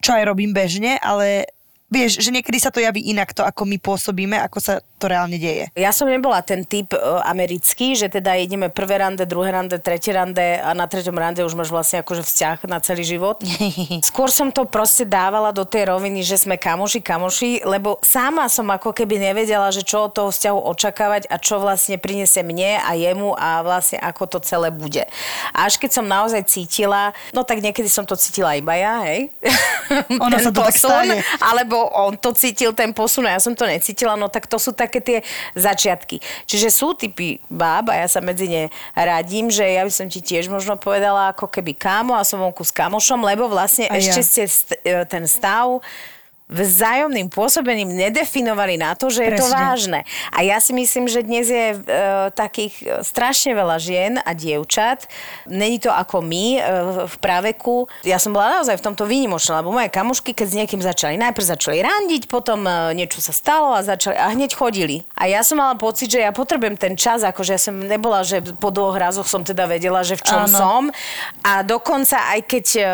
[0.00, 1.50] čo aj robím bežne, ale
[1.90, 5.40] Vieš, že niekedy sa to javí inak to, ako my pôsobíme, ako sa to reálne
[5.40, 5.72] deje.
[5.72, 10.12] Ja som nebola ten typ uh, americký, že teda ideme prvé rande, druhé rande, tretie
[10.12, 13.40] rande a na treťom rande už máš vlastne akože vzťah na celý život.
[14.12, 18.68] Skôr som to proste dávala do tej roviny, že sme kamoši, kamoši, lebo sama som
[18.68, 22.92] ako keby nevedela, že čo od toho vzťahu očakávať a čo vlastne priniesie mne a
[22.92, 25.08] jemu a vlastne ako to celé bude.
[25.56, 29.32] A až keď som naozaj cítila, no tak niekedy som to cítila iba ja, hej?
[30.18, 31.22] Ono sa to tak stane.
[31.38, 34.74] Alebo on to cítil, ten posun a ja som to necítila, no tak to sú
[34.90, 35.18] také tie
[35.54, 36.18] začiatky.
[36.50, 38.66] Čiže sú typy báb a ja sa medzi ne
[38.98, 42.66] radím, že ja by som ti tiež možno povedala ako keby kámo a som vonku
[42.66, 44.10] s kamošom, lebo vlastne A ja.
[44.10, 45.78] ešte ste st- e, ten stav
[46.50, 49.54] vzájomným pôsobením nedefinovali na to, že je to Presne.
[49.56, 50.00] vážne.
[50.34, 51.78] A ja si myslím, že dnes je e,
[52.34, 55.06] takých e, strašne veľa žien a dievčat.
[55.46, 56.60] Není to ako my e,
[57.06, 57.86] v práveku.
[58.02, 61.44] Ja som bola naozaj v tomto výnimočná, lebo moje kamušky, keď s niekým začali, najprv
[61.54, 65.06] začali randiť, potom e, niečo sa stalo a začali a hneď chodili.
[65.14, 68.42] A ja som mala pocit, že ja potrebujem ten čas, akože ja som nebola, že
[68.58, 70.50] po dvoch razoch som teda vedela, že v čom Áno.
[70.50, 70.82] som.
[71.46, 72.84] A dokonca aj keď e,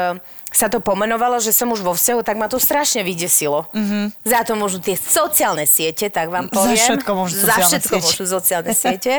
[0.52, 3.66] sa to pomenovalo, že som už vo vzťahu, tak ma to strašne vydesilo.
[3.74, 4.04] Mm-hmm.
[4.24, 6.78] Za to môžu tie sociálne siete, tak vám Za poviem.
[6.78, 8.06] všetko môžu Za sociálne všetko siete.
[8.06, 9.12] môžu sociálne siete.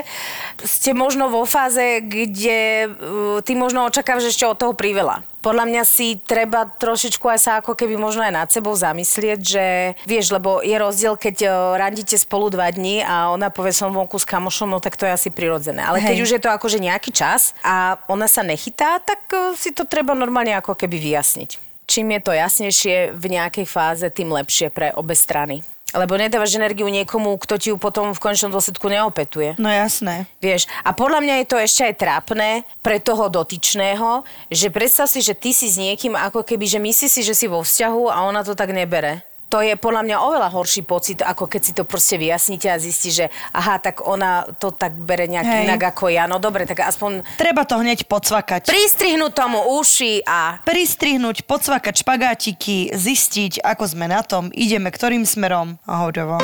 [0.64, 5.22] Ste možno vo fáze, kde uh, ty možno očakávaš ešte od toho priveľa.
[5.48, 9.66] Podľa mňa si treba trošičku aj sa ako keby možno aj nad sebou zamyslieť, že
[10.04, 14.20] vieš, lebo je rozdiel, keď uh, randíte spolu dva dní a ona povie som vonku
[14.20, 15.88] s kamošom, no tak to je asi prirodzené.
[15.88, 16.24] Ale keď Hej.
[16.28, 20.12] už je to akože nejaký čas a ona sa nechytá, tak uh, si to treba
[20.12, 21.64] normálne ako keby vyjasniť.
[21.88, 25.64] Čím je to jasnejšie v nejakej fáze, tým lepšie pre obe strany.
[25.96, 29.56] Lebo nedávaš energiu niekomu, kto ti ju potom v končnom dôsledku neopetuje.
[29.56, 30.28] No jasné.
[30.44, 32.50] Vieš, a podľa mňa je to ešte aj trápne
[32.84, 37.12] pre toho dotyčného, že predstav si, že ty si s niekým ako keby, že myslíš
[37.12, 39.27] si, že si vo vzťahu a ona to tak nebere.
[39.48, 43.16] To je podľa mňa oveľa horší pocit, ako keď si to proste vyjasníte a zistí,
[43.16, 45.64] že aha, tak ona to tak bere nejak Hej.
[45.64, 46.28] inak ako ja.
[46.28, 48.68] No dobre, tak aspoň Treba to hneď podsvakať.
[48.68, 55.80] pristrihnúť tomu uši a pristrihnúť, podsvakať špagátiky, zistiť, ako sme na tom, ideme ktorým smerom
[55.88, 56.44] a hotovo.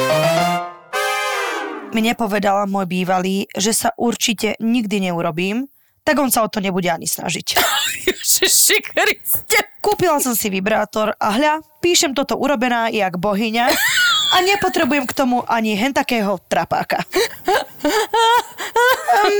[1.94, 5.70] Mi nepovedala môj bývalý, že sa určite nikdy neurobím,
[6.04, 7.48] tak on sa o to nebude ani snažiť.
[8.08, 9.60] Ježiši Kriste.
[9.84, 13.68] Kúpila som si vibrátor a hľa, píšem toto urobená jak bohyňa
[14.34, 17.04] a nepotrebujem k tomu ani hen takého trapáka.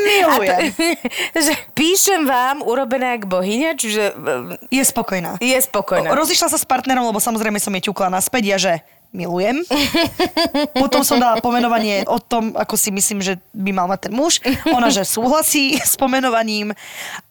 [0.04, 0.76] Milujem.
[1.48, 4.14] že píšem vám urobené jak bohyňa, čiže e,
[4.68, 5.40] Je spokojná.
[5.40, 6.12] je spokojná.
[6.12, 8.74] Rozišla sa s partnerom, lebo samozrejme som jej ťukla naspäť a že
[9.14, 9.62] milujem.
[10.84, 14.42] Potom som dala pomenovanie o tom, ako si myslím, že by mal mať ten muž.
[14.68, 16.74] Ona, že súhlasí s pomenovaním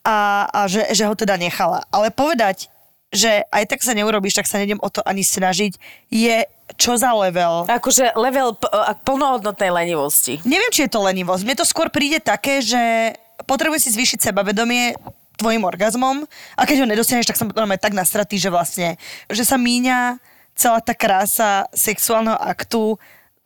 [0.06, 1.82] a, a že, že ho teda nechala.
[1.90, 2.70] Ale povedať,
[3.12, 5.76] že aj tak sa neurobíš, tak sa nejdem o to ani snažiť,
[6.08, 6.48] je
[6.80, 7.68] čo za level.
[7.68, 8.72] Akože level p-
[9.04, 10.40] plnohodnotnej lenivosti.
[10.48, 11.44] Neviem, či je to lenivosť.
[11.44, 13.12] Mne to skôr príde také, že
[13.44, 14.96] potrebuje si zvýšiť sebavedomie
[15.36, 16.24] tvojim orgazmom
[16.56, 18.96] a keď ho nedosiahneš, tak som aj tak nastratý, že vlastne,
[19.28, 20.16] že sa míňa
[20.54, 22.98] celá tá krása sexuálneho aktu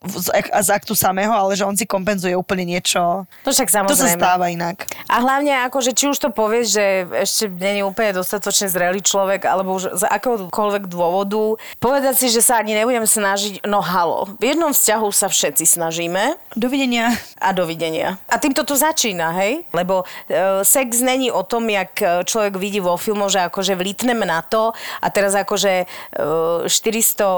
[0.09, 3.27] z, aktu samého, ale že on si kompenzuje úplne niečo.
[3.43, 4.19] To však To sa samozrejme.
[4.19, 4.87] stáva inak.
[5.07, 6.85] A hlavne, akože, či už to povieš, že
[7.23, 12.59] ešte není úplne dostatočne zrelý človek, alebo už z akéhokoľvek dôvodu, povedať si, že sa
[12.59, 14.31] ani nebudem snažiť, no halo.
[14.39, 17.15] V jednom vzťahu sa všetci snažíme Dovidenia.
[17.39, 18.19] a dovidenia.
[18.27, 19.65] A týmto to začína, hej?
[19.73, 24.27] Lebo e, sex není o tom, jak e, človek vidí vo filmoch, že akože vlítneme
[24.27, 25.87] na to a teraz akože e,
[26.69, 27.37] 400 e,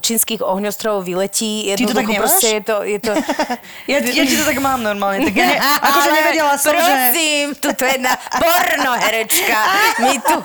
[0.00, 1.70] čínskych ohňostrovov vyletí.
[1.74, 2.18] Ty to tak nemáš?
[2.18, 3.12] proste je to, je to...
[3.90, 5.30] Ja, ja ti to tak mám normálne.
[5.30, 6.82] Tak ja ne, akože nevedela som, že...
[6.82, 9.58] prosím, tu to jedna porno herečka.
[10.02, 10.36] Mi tu,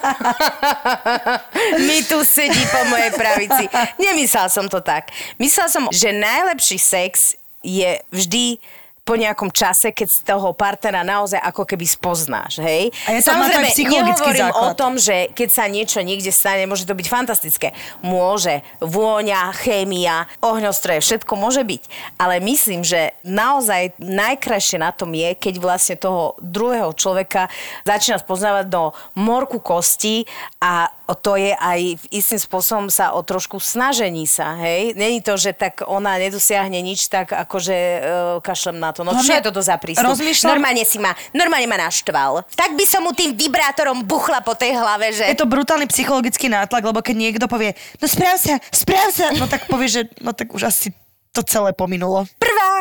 [1.82, 3.65] mi tu sedí po mojej pravici.
[3.97, 5.10] Nemyslela som to tak.
[5.41, 7.34] Myslela som, že najlepší sex
[7.65, 8.58] je vždy
[9.02, 12.94] po nejakom čase, keď z toho partnera naozaj ako keby spoznáš, hej?
[13.10, 14.78] A aj psychologický nehovorím o základ.
[14.78, 17.74] tom, že keď sa niečo niekde stane, môže to byť fantastické.
[18.06, 18.62] Môže.
[18.78, 21.84] Vôňa, chémia, ohňostroje, všetko môže byť.
[22.22, 27.50] Ale myslím, že naozaj najkrajšie na tom je, keď vlastne toho druhého človeka
[27.84, 30.30] začína spoznávať do morku kosti
[30.62, 34.93] a to je aj istým spôsobom sa o trošku snažení sa, hej?
[34.93, 38.00] Není to, že tak ona nedosiahne nič, tak akože e,
[38.39, 39.02] kašlem na to.
[39.02, 40.08] No čo je toto za prístup?
[40.08, 42.43] rozmýšľam- Normálne si ma, normálne ma naštval.
[42.52, 45.26] Tak by som mu tým vibrátorom buchla po tej hlave, že...
[45.26, 49.45] Je to brutálny psychologický nátlak, lebo keď niekto povie, no správ sa, správ sa, no
[49.45, 50.89] tak povie, že no tak už asi
[51.32, 52.28] to celé pominulo.
[52.38, 52.71] Prvá.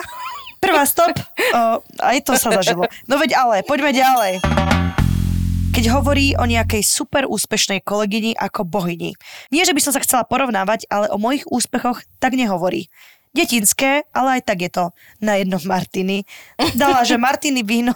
[0.61, 2.85] Prvá stop, o, aj to sa zažilo.
[3.09, 4.80] No veď ale, poďme ďalej.
[5.71, 9.15] Keď hovorí o nejakej super úspešnej kolegyni ako bohyni.
[9.55, 12.91] Nie, že by som sa chcela porovnávať, ale o mojich úspechoch tak nehovorí.
[13.31, 14.85] Detinské, ale aj tak je to
[15.23, 16.27] na jednom Martiny.
[16.75, 17.95] Dala, že Martiny, víno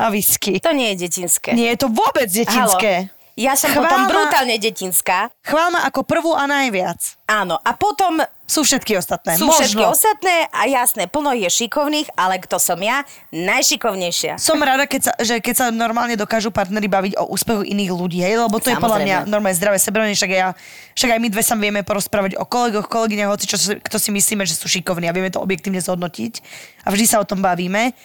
[0.00, 0.56] a whisky.
[0.64, 1.52] To nie je detinské.
[1.52, 3.12] Nie je to vôbec detinské.
[3.12, 3.21] Halo.
[3.32, 5.32] Ja som Chvál potom ma- brutálne detinská.
[5.40, 7.16] Chvál ma ako prvú a najviac.
[7.24, 7.56] Áno.
[7.56, 9.40] A potom Sú všetky ostatné.
[9.40, 9.64] sú Možno.
[9.64, 13.00] všetky ostatné a jasné, plno je šikovných, ale kto som ja?
[13.32, 14.36] Najšikovnejšia.
[14.36, 18.20] Som rada, keď sa, že keď sa normálne dokážu partnery baviť o úspechu iných ľudí,
[18.20, 18.36] hej?
[18.38, 19.32] lebo to je podľa mňa Samozrejme.
[19.32, 20.52] normálne zdravé sebranie, však, ja,
[20.92, 24.44] však aj my dve sa vieme porozprávať o kolegoch, kolegyňach, hoci čo, kto si myslíme,
[24.44, 26.44] že sú šikovní a vieme to objektívne zhodnotiť
[26.84, 27.96] a vždy sa o tom bavíme,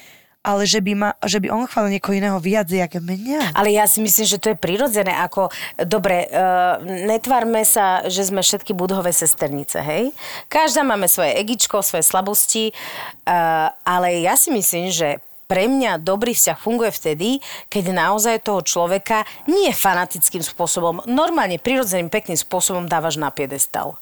[0.48, 3.52] ale že by, ma, že by on chválil niekoho iného viac, jak mňa.
[3.52, 5.52] Ale ja si myslím, že to je prirodzené, ako,
[5.84, 10.16] dobre, uh, netvárme sa, že sme všetky budhové sesternice, hej?
[10.48, 15.20] Každá máme svoje egičko, svoje slabosti, uh, ale ja si myslím, že
[15.52, 17.30] pre mňa dobrý vzťah funguje vtedy,
[17.68, 24.00] keď naozaj toho človeka nie fanatickým spôsobom, normálne, prirodzeným, pekným spôsobom dávaš na piedestal.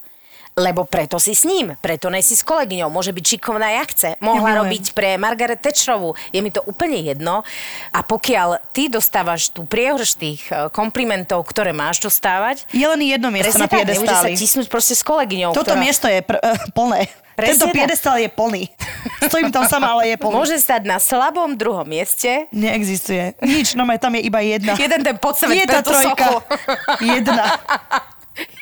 [0.56, 2.88] Lebo preto si s ním, preto nejsi s kolegyňou.
[2.88, 4.10] Môže byť šikovná, jak chce.
[4.24, 4.60] Mohla milujem.
[4.63, 6.15] robiť pre Margaret Thatcherovú.
[6.32, 7.44] Je mi to úplne jedno.
[7.91, 13.36] A pokiaľ ty dostávaš tú priehrš tých e, komplimentov, ktoré máš dostávať, Je len jedno
[13.36, 15.52] miesto na tak, nemôže sa tisnúť proste s kolegyňou.
[15.52, 17.12] Toto ktorá miesto je pr- uh, plné.
[17.36, 17.76] Presne Tento tak.
[17.76, 18.72] piedestál je plný.
[19.28, 20.39] Stojím tam sama, ale je plný.
[20.39, 22.48] môže stať na slabom druhom mieste.
[22.56, 23.36] Neexistuje.
[23.44, 24.80] Nič, no tam je iba jedna.
[24.80, 26.26] Jeden ten podstavec Jedna pre tú trojka.
[26.32, 26.38] sochu.
[27.04, 27.44] Jedna.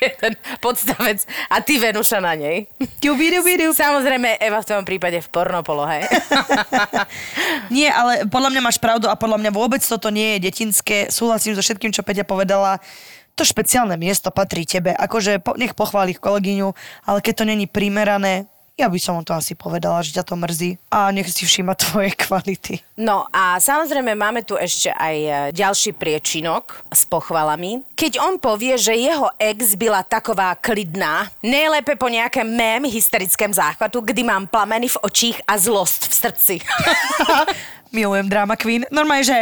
[0.00, 2.66] Jeden podstavec a ty Venuša na nej.
[3.74, 6.06] Samozrejme, Eva v tom prípade v pornopolohe.
[7.74, 11.08] Nie, ale podľa mňa máš pravdu a podľa mňa vôbec toto nie je detinské.
[11.08, 12.80] Súhlasím so všetkým, čo Peťa povedala.
[13.34, 14.94] To špeciálne miesto patrí tebe.
[14.94, 16.70] Akože po, nech pochváli kolegyňu,
[17.02, 20.34] ale keď to není primerané, ja by som mu to asi povedala, že ťa to
[20.34, 20.70] mrzí.
[20.90, 22.82] A nech si všíma tvoje kvality.
[22.98, 27.86] No a samozrejme máme tu ešte aj e, ďalší priečinok s pochvalami.
[27.94, 34.02] Keď on povie, že jeho ex byla taková klidná, nejlépe po nejakém mém hysterickém záchvatu,
[34.02, 36.54] kdy mám plameny v očích a zlost v srdci.
[37.94, 38.82] Milujem drama queen.
[38.90, 39.38] Normálne, že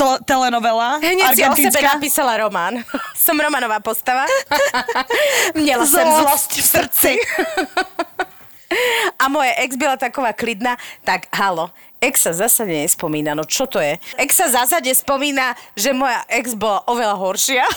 [0.00, 2.80] to telenovela Hneď si o sebe napísala román.
[3.12, 4.24] Som romanová postava.
[5.54, 7.12] Měla jsem zlost v srdci.
[9.18, 13.78] A moje ex byla taková klidná, tak halo, ex sa zasa nespomína, no čo to
[13.78, 13.98] je?
[14.18, 17.64] Ex sa zasa spomína, že moja ex bola oveľa horšia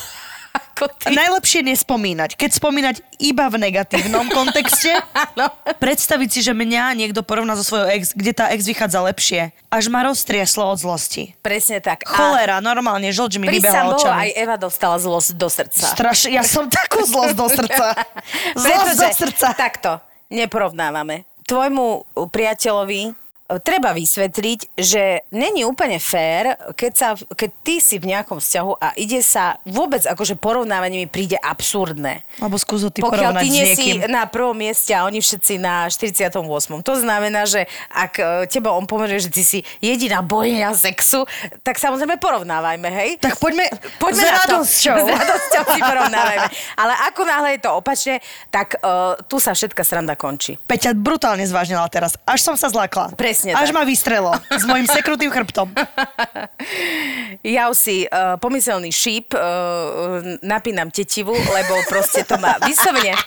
[0.56, 1.12] ako ty.
[1.12, 2.40] Najlepšie nespomínať.
[2.40, 4.96] Keď spomínať iba v negatívnom kontexte,
[5.36, 5.52] Áno.
[5.84, 9.52] predstaviť si, že mňa niekto porovná so svojou ex, kde tá ex vychádza lepšie.
[9.68, 11.36] Až ma roztriaslo od zlosti.
[11.44, 12.08] Presne tak.
[12.08, 14.16] A Cholera, normálne, žlč mi vybehla očami.
[14.16, 15.92] aj Eva dostala zlosť do srdca.
[15.92, 17.86] Straš, ja som takú zlosť do srdca.
[18.56, 19.48] Zlosť do Pretože- srdca.
[19.60, 19.92] Takto,
[20.30, 21.26] neporovnávame.
[21.46, 23.25] Tvojmu priateľovi
[23.62, 28.98] treba vysvetliť, že není úplne fér, keď, sa, keď ty si v nejakom vzťahu a
[28.98, 32.26] ide sa vôbec akože porovnávanie mi príde absurdné.
[32.42, 35.86] Alebo skús ho ty Pokiaľ ty nie si na prvom mieste a oni všetci na
[35.86, 36.42] 48.
[36.82, 41.30] To znamená, že ak e, teba on pomôže, že ty si jediná bojňa sexu,
[41.62, 43.10] tak samozrejme porovnávajme, hej?
[43.22, 43.70] Tak poďme,
[44.02, 44.58] Poďme s na to.
[44.58, 44.96] radosťou.
[44.98, 46.48] S radosťou si porovnávajme.
[46.82, 48.16] Ale ako náhle je to opačne,
[48.50, 50.58] tak uh, tu sa všetka sranda končí.
[50.66, 52.18] Peťa brutálne zvážnila teraz.
[52.26, 53.14] Až som sa zlákla.
[53.36, 53.76] Presne Až tak.
[53.76, 54.32] ma vystrelo.
[54.48, 55.68] S mojim sekrutým chrbtom.
[57.46, 63.14] Ja si uh, pomyselný šíp uh, napínam tetivu, lebo proste to má vyslovene...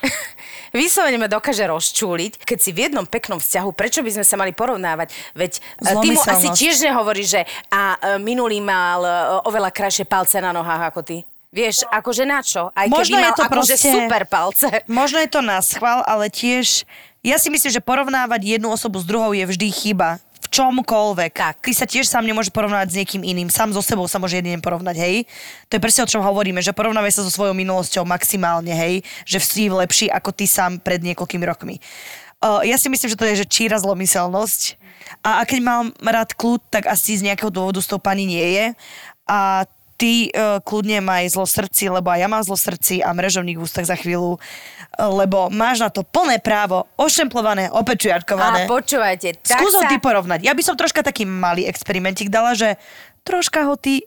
[0.69, 4.53] Vyslovene ma dokáže rozčúliť, keď si v jednom peknom vzťahu, prečo by sme sa mali
[4.53, 5.17] porovnávať?
[5.33, 7.43] Veď eh, ty mu asi tiež nehovoríš, že
[7.73, 9.01] a minulý mal
[9.49, 11.17] oveľa krajšie palce na nohách ako ty.
[11.49, 12.69] Vieš, akože na čo?
[12.77, 14.67] Aj Možno keby je mal to akože proste- super palce.
[14.85, 16.85] Možno je to na schvál, ale tiež...
[17.29, 20.17] Ja si myslím, že porovnávať jednu osobu s druhou je vždy chyba.
[20.41, 21.33] V čomkoľvek.
[21.37, 21.55] Tak.
[21.61, 23.53] Ty sa tiež sám nemôže porovnať s niekým iným.
[23.53, 25.29] Sám so sebou sa môže jedine porovnať, hej.
[25.69, 29.05] To je presne o čom hovoríme, že porovnávaj sa so svojou minulosťou maximálne, hej.
[29.29, 31.85] Že si lepší ako ty sám pred niekoľkými rokmi.
[32.41, 34.81] Uh, ja si myslím, že to je že číra zlomyselnosť.
[35.21, 38.57] A, a keď mám rád kľud, tak asi z nejakého dôvodu s tou pani nie
[38.57, 38.67] je.
[39.29, 43.59] A ty uh, kľudne maj zlo srdci, lebo aj ja mám zlo srdci a mrežovník
[43.59, 48.71] v ústach za chvíľu, uh, lebo máš na to plné právo, ošemplované, A opečiarkované.
[48.71, 49.91] počúvajte, tak Skús ho sa...
[49.91, 50.47] ty porovnať.
[50.47, 52.79] Ja by som troška taký malý experimentik dala, že
[53.27, 54.07] troška ho ty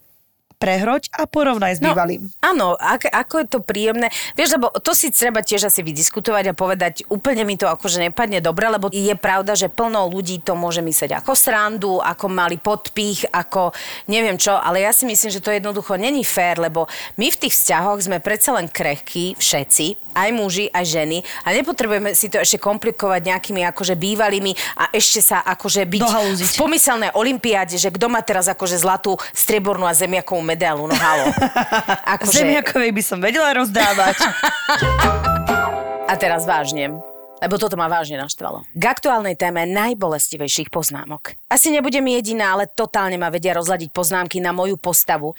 [0.62, 2.30] prehroď a porovnaj s bývalým.
[2.45, 4.13] áno, ak, ako je to príjemné.
[4.38, 8.38] Vieš, lebo to si treba tiež asi vydiskutovať a povedať, úplne mi to akože nepadne
[8.45, 13.34] dobre, lebo je pravda, že plno ľudí to môže myslieť ako srandu, ako malý podpích,
[13.34, 13.74] ako
[14.06, 16.86] neviem čo, ale ja si myslím, že to jednoducho není fér, lebo
[17.17, 22.12] my v tých vzťahoch sme predsa len krehkí všetci, aj muži, aj ženy a nepotrebujeme
[22.13, 26.04] si to ešte komplikovať nejakými akože bývalými a ešte sa akože byť
[26.36, 31.32] v pomyselnej olympiáde, že kto má teraz akože zlatú, striebornú a zemiakovú medailu, no halo.
[32.20, 32.44] Akože...
[32.44, 34.20] Zemiakovej by som vedela rozdávať.
[36.12, 36.92] A teraz vážne,
[37.40, 38.68] lebo toto ma vážne naštvalo.
[38.76, 41.40] K aktuálnej téme najbolestivejších poznámok.
[41.48, 45.32] Asi nebudem jediná, ale totálne ma vedia rozladiť poznámky na moju postavu.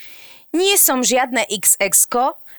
[0.56, 2.08] Nie som žiadne xx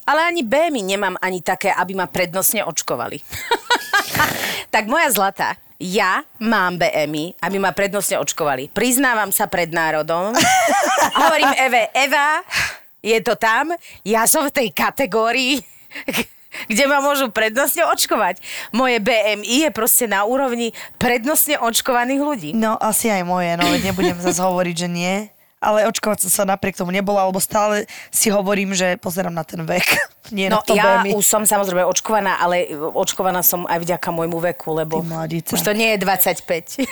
[0.04, 3.24] ale ani B mi nemám ani také, aby ma prednostne očkovali.
[4.74, 8.72] tak moja zlatá, ja mám BMI, aby ma prednostne očkovali.
[8.72, 10.32] Priznávam sa pred národom.
[11.22, 12.40] Hovorím Eve, Eva,
[13.04, 13.76] je to tam,
[14.08, 15.60] ja som v tej kategórii,
[16.72, 18.40] kde ma môžu prednostne očkovať.
[18.72, 20.72] Moje BMI je proste na úrovni
[21.02, 22.50] prednostne očkovaných ľudí.
[22.56, 25.16] No asi aj moje, no nebudem zase hovoriť, že nie
[25.64, 29.64] ale očkovať som sa napriek tomu nebola, lebo stále si hovorím, že pozerám na ten
[29.64, 29.88] vek.
[30.32, 35.04] Nie no ja už som samozrejme očkovaná, ale očkovaná som aj vďaka môjmu veku, lebo
[35.28, 36.88] už to nie je 25.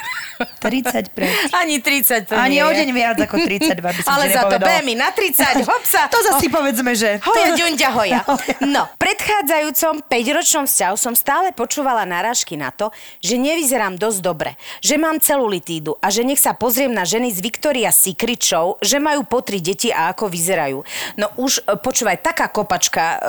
[0.60, 1.32] 30 preč.
[1.56, 4.60] Ani 30 to Ani nie o deň viac ako 32 by som Ale za to.
[4.60, 6.12] BMI na 30, hopsa.
[6.12, 6.52] To zase oh.
[6.52, 7.24] povedzme, že...
[7.24, 8.20] Hoja, ďunďa, hoja.
[8.62, 12.92] No, predchádzajúcom 5-ročnom vzťahu som stále počúvala narážky na to,
[13.24, 17.40] že nevyzerám dosť dobre, že mám celulitídu a že nech sa pozriem na ženy z
[17.40, 20.80] Victoria Secret Show, že majú po tri deti a ako vyzerajú.
[21.16, 23.21] No už, e, počúvaj, taká kopačka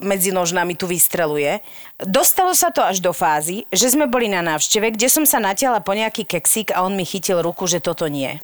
[0.00, 1.60] medzi nožnami tu vystreluje.
[2.00, 5.84] Dostalo sa to až do fázy, že sme boli na návšteve, kde som sa natiala
[5.84, 8.40] po nejaký keksík a on mi chytil ruku, že toto nie.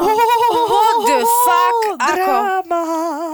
[0.00, 1.78] What the fuck?
[2.00, 2.32] Ako?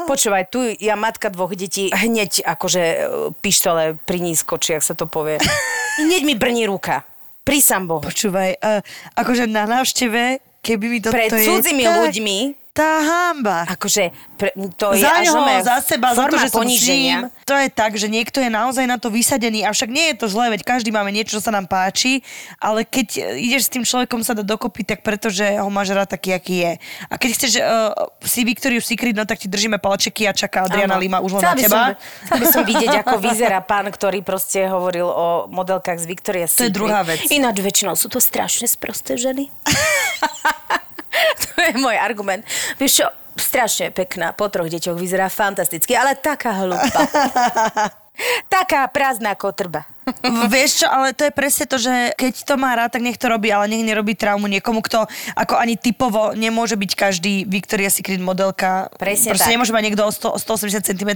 [0.06, 2.98] Počúvaj, tu ja matka dvoch detí, hneď akože e,
[3.42, 5.38] pištole pri ní skočí, ak sa to povie.
[6.02, 7.08] Hneď mi brní ruka.
[7.40, 8.04] Prísam Bohu.
[8.04, 8.84] Počúvaj, uh,
[9.16, 11.08] akože na návšteve, keby mi to...
[11.08, 12.36] Pred to je cudzými tak- ľuďmi
[12.76, 13.64] Tá hamba.
[13.72, 16.68] Akože pre, to je za oné za seba, za to, že som.
[17.48, 20.52] To je tak, že niekto je naozaj na to vysadený, avšak nie je to zlé,
[20.52, 22.20] veď každý máme niečo, čo sa nám páči,
[22.60, 26.12] ale keď e, ideš s tým človekom sa dať dokopy, tak pretože ho máš rád
[26.12, 26.72] taký, aký je.
[27.08, 31.00] A keď chceš uh, si Victoriu Secret, no tak ti držíme palčeky a čaká Adriana
[31.00, 31.02] Áno.
[31.06, 31.96] Lima už len na teba.
[31.96, 36.44] Som, chcela by som vidieť, ako vyzerá pán, ktorý proste hovoril o modelkách z Victoria
[36.44, 36.76] To je Secret.
[36.76, 37.24] druhá vec.
[37.32, 39.48] Ináč väčšinou sú to strašne sprosté ženy.
[41.42, 42.42] to je môj argument.
[42.80, 47.00] Vieš čo, strašne pekná, po troch deťoch vyzerá fantasticky, ale taká hlúpa.
[48.56, 49.95] taká prázdna kotrba.
[50.54, 53.26] Vieš čo, ale to je presne to, že keď to má rád, tak nech to
[53.26, 55.02] robí, ale nech nerobí traumu niekomu, kto
[55.34, 58.86] ako ani typovo nemôže byť každý Victoria's Secret modelka.
[59.02, 59.54] Presne proste tak.
[59.58, 61.10] nemôže mať niekto o 100, 180 cm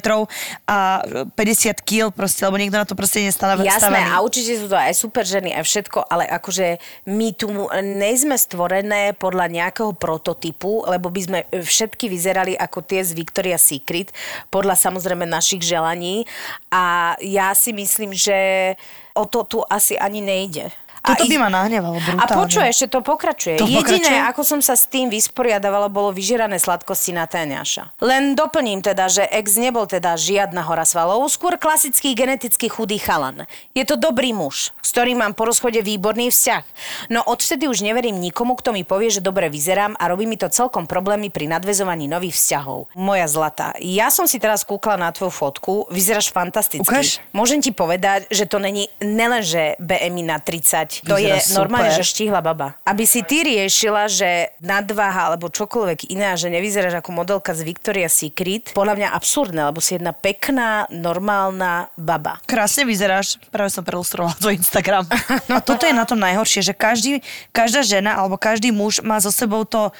[0.66, 3.62] a 50 kg proste, lebo niekto na to proste nestáva.
[3.62, 7.46] Jasné, a určite sú to aj super ženy, aj všetko, ale akože my tu
[7.78, 14.10] nejsme stvorené podľa nejakého prototypu, lebo by sme všetky vyzerali ako tie z Victoria's Secret,
[14.50, 16.26] podľa samozrejme našich želaní.
[16.74, 18.74] A ja si myslím, že
[19.14, 20.70] o to tu asi ani nejde.
[21.00, 22.28] Toto by ma nahnevalo brutálne.
[22.28, 23.56] A počuj, ešte to pokračuje.
[23.56, 24.18] To Jediné, pokračuje?
[24.28, 27.96] ako som sa s tým vysporiadavala, bolo vyžierané sladkosti na téňaša.
[28.04, 33.48] Len doplním teda, že ex nebol teda žiadna hora svalov, skôr klasický geneticky chudý chalan.
[33.72, 36.64] Je to dobrý muž, s ktorým mám po rozchode výborný vzťah.
[37.08, 40.52] No odvtedy už neverím nikomu, kto mi povie, že dobre vyzerám a robí mi to
[40.52, 42.92] celkom problémy pri nadvezovaní nových vzťahov.
[42.92, 46.84] Moja zlata, ja som si teraz kúkla na tvoju fotku, vyzeráš fantasticky.
[46.84, 47.24] Ukáž.
[47.32, 51.98] Môžem ti povedať, že to není nelenže BMI na 30, to je Vyzeráš normálne, super.
[52.02, 52.74] že štíhla baba.
[52.82, 57.62] Aby si ty riešila, že nadváha alebo čokoľvek iné, a že nevyzeráš ako modelka z
[57.62, 62.42] Victoria's Secret, podľa mňa absurdné, lebo si jedna pekná, normálna baba.
[62.44, 65.06] Krásne vyzeráš, práve som prelustrovala tvoj Instagram.
[65.46, 67.22] A toto je na tom najhoršie, že každý,
[67.54, 69.94] každá žena alebo každý muž má so sebou to,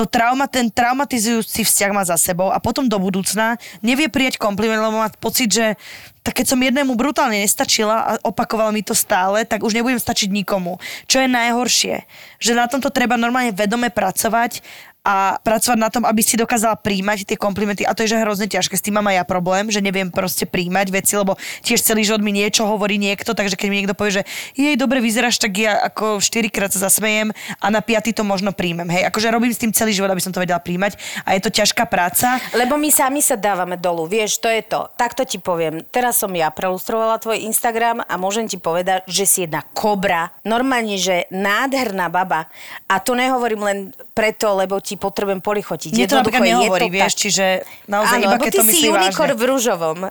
[0.00, 4.80] to trauma, ten traumatizujúci vzťah má za sebou a potom do budúcna nevie prijať kompliment,
[4.80, 5.76] lebo má pocit, že
[6.24, 10.32] tak keď som jednému brutálne nestačila a opakoval mi to stále, tak už nebudem stačiť
[10.32, 10.80] nikomu.
[11.04, 12.08] Čo je najhoršie,
[12.40, 14.64] že na tomto treba normálne vedome pracovať
[15.00, 17.88] a pracovať na tom, aby si dokázala príjmať tie komplimenty.
[17.88, 18.76] A to je že hrozne ťažké.
[18.76, 22.20] S tým mám aj ja problém, že neviem proste príjmať veci, lebo tiež celý život
[22.20, 25.80] mi niečo hovorí niekto, takže keď mi niekto povie, že jej dobre vyzeráš, tak ja
[25.88, 28.88] ako štyrikrát sa zasmejem a na piaty to možno príjmem.
[28.92, 31.50] Hej, akože robím s tým celý život, aby som to vedela príjmať a je to
[31.54, 32.36] ťažká práca.
[32.52, 34.84] Lebo my sami sa dávame dolu, vieš, to je to.
[35.00, 35.80] Takto ti poviem.
[35.88, 40.34] Teraz som ja prelustrovala tvoj Instagram a môžem ti povedať, že si jedna kobra.
[40.44, 42.52] Normálne, že nádherná baba.
[42.90, 43.78] A to nehovorím len
[44.12, 45.94] preto, lebo ti potrebujem polichotiť.
[45.94, 47.20] Mne to napríklad nehovorí, to vieš, tak.
[47.22, 47.46] čiže
[47.86, 49.38] naozaj Áno, iba lebo keď to si myslí unikor vážne.
[49.38, 50.10] v rúžovom, uh,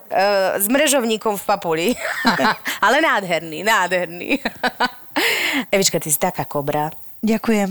[0.56, 1.86] s mrežovníkom v papuli.
[2.86, 4.40] Ale nádherný, nádherný.
[5.74, 6.88] Evička, ty si taká kobra.
[7.20, 7.68] Ďakujem.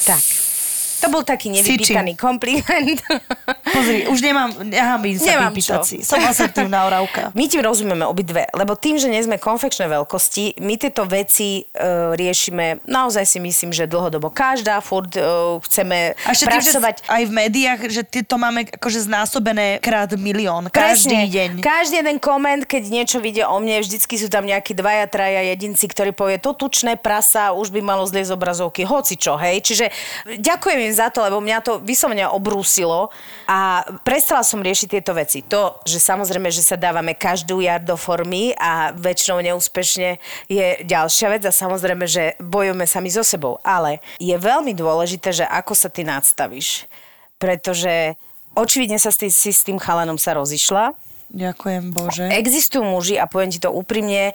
[0.00, 0.55] Tak.
[1.04, 3.00] To bol taký nevypýtaný kompliment.
[3.76, 6.00] Pozri, už nemám, nehambím sa Nemám vypýtať.
[6.00, 7.34] Som asertívna oravka.
[7.36, 12.16] My ti rozumieme obidve, lebo tým, že nie sme konfekčné veľkosti, my tieto veci e,
[12.16, 15.22] riešime naozaj si myslím, že dlhodobo každá, furt e,
[15.68, 20.72] chceme A ešte tým, pracovať aj v médiách, že to máme akože znásobené krát milión.
[20.72, 21.32] Každý Presne.
[21.32, 21.50] deň.
[21.60, 25.84] Každý jeden koment, keď niečo vidie o mne, vždycky sú tam nejakí dvaja, traja jedinci,
[25.90, 29.60] ktorí povie, to tučné prasa už by malo zliezť z obrazovky, hoci čo, hej.
[29.60, 29.92] Čiže
[30.40, 33.12] ďakujem im za to, lebo mňa to vyslovene obrúsilo
[33.44, 35.44] a prestala som riešiť tieto veci.
[35.44, 40.16] To, že samozrejme, že sa dávame každú jar do formy a väčšinou neúspešne
[40.48, 43.60] je ďalšia vec a samozrejme, že bojujeme sami so sebou.
[43.60, 46.88] Ale je veľmi dôležité, že ako sa ty nadstavíš.
[47.36, 48.16] Pretože
[48.56, 50.96] očividne sa s si s tým chalanom sa rozišla.
[51.26, 52.24] Ďakujem, Bože.
[52.32, 54.30] Existujú muži, a poviem ti to úprimne,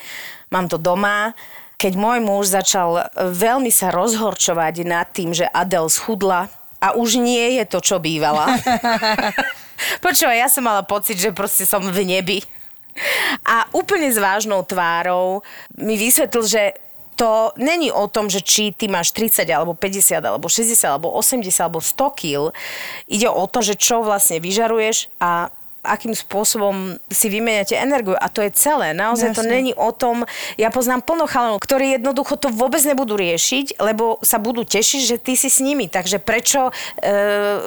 [0.52, 1.32] mám to doma,
[1.82, 6.46] keď môj muž začal veľmi sa rozhorčovať nad tým, že Adel schudla
[6.78, 8.54] a už nie je to, čo bývala.
[10.06, 12.46] Počúvaj, ja som mala pocit, že proste som v nebi.
[13.42, 15.42] A úplne s vážnou tvárou
[15.74, 16.64] mi vysvetlil, že
[17.18, 21.50] to není o tom, že či ty máš 30 alebo 50 alebo 60 alebo 80
[21.66, 22.54] alebo 100 kg.
[23.10, 25.50] Ide o to, že čo vlastne vyžaruješ a
[25.82, 28.14] akým spôsobom si vymeniate energiu.
[28.14, 28.94] A to je celé.
[28.94, 29.54] Naozaj to Jasne.
[29.54, 30.24] není o tom,
[30.56, 35.18] ja poznám plno chalanov, ktorí jednoducho to vôbec nebudú riešiť, lebo sa budú tešiť, že
[35.18, 35.90] ty si s nimi.
[35.90, 36.72] Takže prečo e,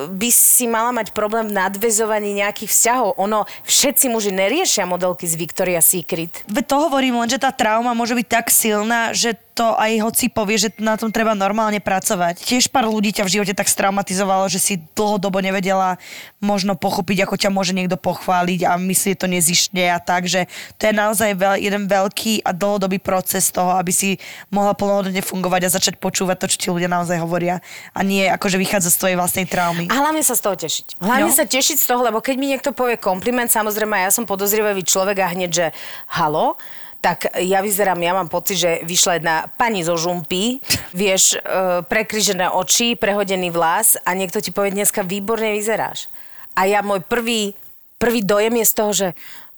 [0.07, 3.19] by si mala mať problém v nadvezovaní nejakých vzťahov?
[3.19, 6.47] Ono, všetci muži neriešia modelky z Victoria's Secret.
[6.47, 10.59] To hovorím len, že tá trauma môže byť tak silná, že to aj hoci povie,
[10.59, 12.43] že na tom treba normálne pracovať.
[12.43, 15.95] Tiež pár ľudí ťa v živote tak straumatizovalo, že si dlhodobo nevedela
[16.43, 20.91] možno pochopiť, ako ťa môže niekto pochváliť a myslieť to nezištne a tak, že to
[20.91, 24.19] je naozaj veľ, jeden veľký a dlhodobý proces toho, aby si
[24.51, 27.63] mohla plnohodnotne fungovať a začať počúvať to, čo ti ľudia naozaj hovoria
[27.95, 29.87] a nie akože vychádza z tvojej vlastnej traumy.
[29.87, 30.99] A hlavne sa z toho tešiť.
[30.99, 31.33] Hlavne No.
[31.33, 35.23] sa tešiť z toho, lebo keď mi niekto povie kompliment, samozrejme ja som podozrivavý človek
[35.23, 35.67] a hneď, že
[36.11, 36.59] halo,
[37.05, 40.57] tak ja vyzerám, ja mám pocit, že vyšla jedna pani zo žumpy,
[40.97, 46.09] vieš, e, prekryžené oči, prehodený vlas a niekto ti povie, dneska výborne vyzeráš.
[46.57, 47.53] A ja môj prvý,
[48.01, 49.09] prvý dojem je z toho, že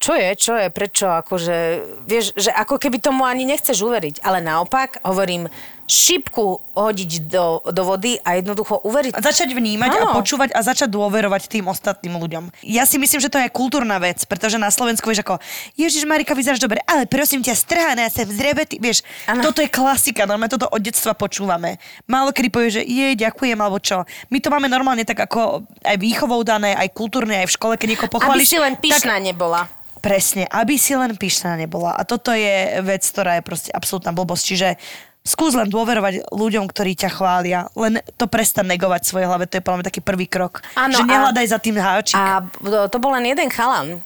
[0.03, 1.57] čo je, čo je, prečo, akože,
[2.05, 4.27] vieš, že ako keby tomu ani nechceš uveriť.
[4.27, 5.47] Ale naopak, hovorím,
[5.87, 9.15] šipku hodiť do, do vody a jednoducho uveriť.
[9.15, 10.13] A začať vnímať Áno.
[10.13, 12.51] a počúvať a začať dôverovať tým ostatným ľuďom.
[12.67, 15.39] Ja si myslím, že to je kultúrna vec, pretože na Slovensku vieš ako,
[15.79, 19.47] Ježiš Marika, vyzeráš dobre, ale prosím ťa, strhaná sem zrebety, vieš, Áno.
[19.47, 21.79] toto je klasika, normálne toto od detstva počúvame.
[22.11, 24.03] Málo kedy povie, že je, ďakujem, alebo čo.
[24.29, 27.89] My to máme normálne tak ako aj výchovou dané, aj kultúrne, aj v škole, keď
[27.95, 28.51] niekoho Aby pochváliš.
[28.51, 29.71] si len tak pyšná nebola.
[30.05, 31.97] Presne, aby si len pyšná nebola.
[31.99, 34.45] A toto je vec, ktorá je proste absolútna blbosť.
[34.45, 34.69] Čiže
[35.27, 37.67] skús len dôverovať ľuďom, ktorí ťa chvália.
[37.75, 39.45] Len to prestan negovať v svojej hlave.
[39.51, 40.63] To je podľa mňa taký prvý krok.
[40.79, 42.15] Áno, že a- nehľadaj za tým háčik.
[42.15, 43.99] A to, to bol len jeden chalan.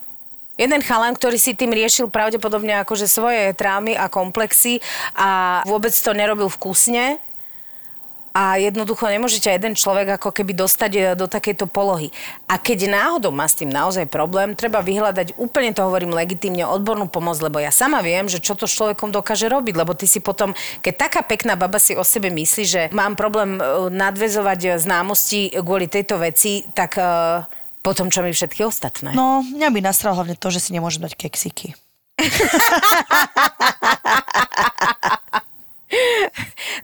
[0.56, 4.80] Jeden chalan, ktorý si tým riešil pravdepodobne akože svoje trámy a komplexy
[5.16, 7.16] a vôbec to nerobil vkusne.
[8.30, 12.14] A jednoducho nemôže ťa jeden človek ako keby dostať e, do takejto polohy.
[12.46, 17.10] A keď náhodou má s tým naozaj problém, treba vyhľadať, úplne to hovorím legitímne, odbornú
[17.10, 20.22] pomoc, lebo ja sama viem, že čo to s človekom dokáže robiť, lebo ty si
[20.22, 24.68] potom, keď taká pekná baba si o sebe myslí, že mám problém e, nadvezovať e,
[24.78, 27.42] známosti kvôli tejto veci, tak e,
[27.82, 29.10] potom čo mi všetky ostatné.
[29.16, 31.74] No, mňa by nasral hlavne to, že si nemôžem dať keksiky.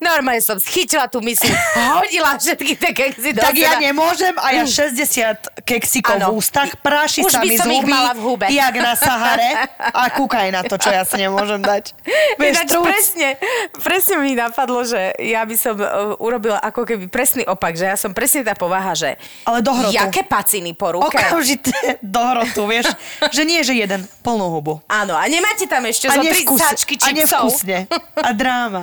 [0.02, 1.54] Normálne som schytila tú myseľ,
[1.96, 6.30] hodila všetky tie keksy do Tak ja nemôžem a ja 60 keksikov Áno.
[6.30, 8.46] v ústach, práši Už sa mi zuby, mala v hube.
[8.46, 11.90] jak na Sahare a kúkaj na to, čo ja si nemôžem dať.
[12.38, 12.86] Ináč trúc.
[12.86, 13.34] presne,
[13.76, 17.98] presne mi napadlo, že ja by som uh, urobila ako keby presný opak, že ja
[17.98, 19.90] som presne tá povaha, že Ale do hrotu.
[19.92, 21.10] jaké paciny po ruke.
[21.10, 21.74] Okamžite
[22.14, 22.86] do hrotu, vieš,
[23.28, 24.78] že nie, že jeden, plnú hubu.
[24.86, 27.50] Áno, a nemáte tam ešte A, zo tri nevkus, sáčky a čipsov.
[27.50, 27.78] nevkusne.
[28.14, 28.82] A dráma.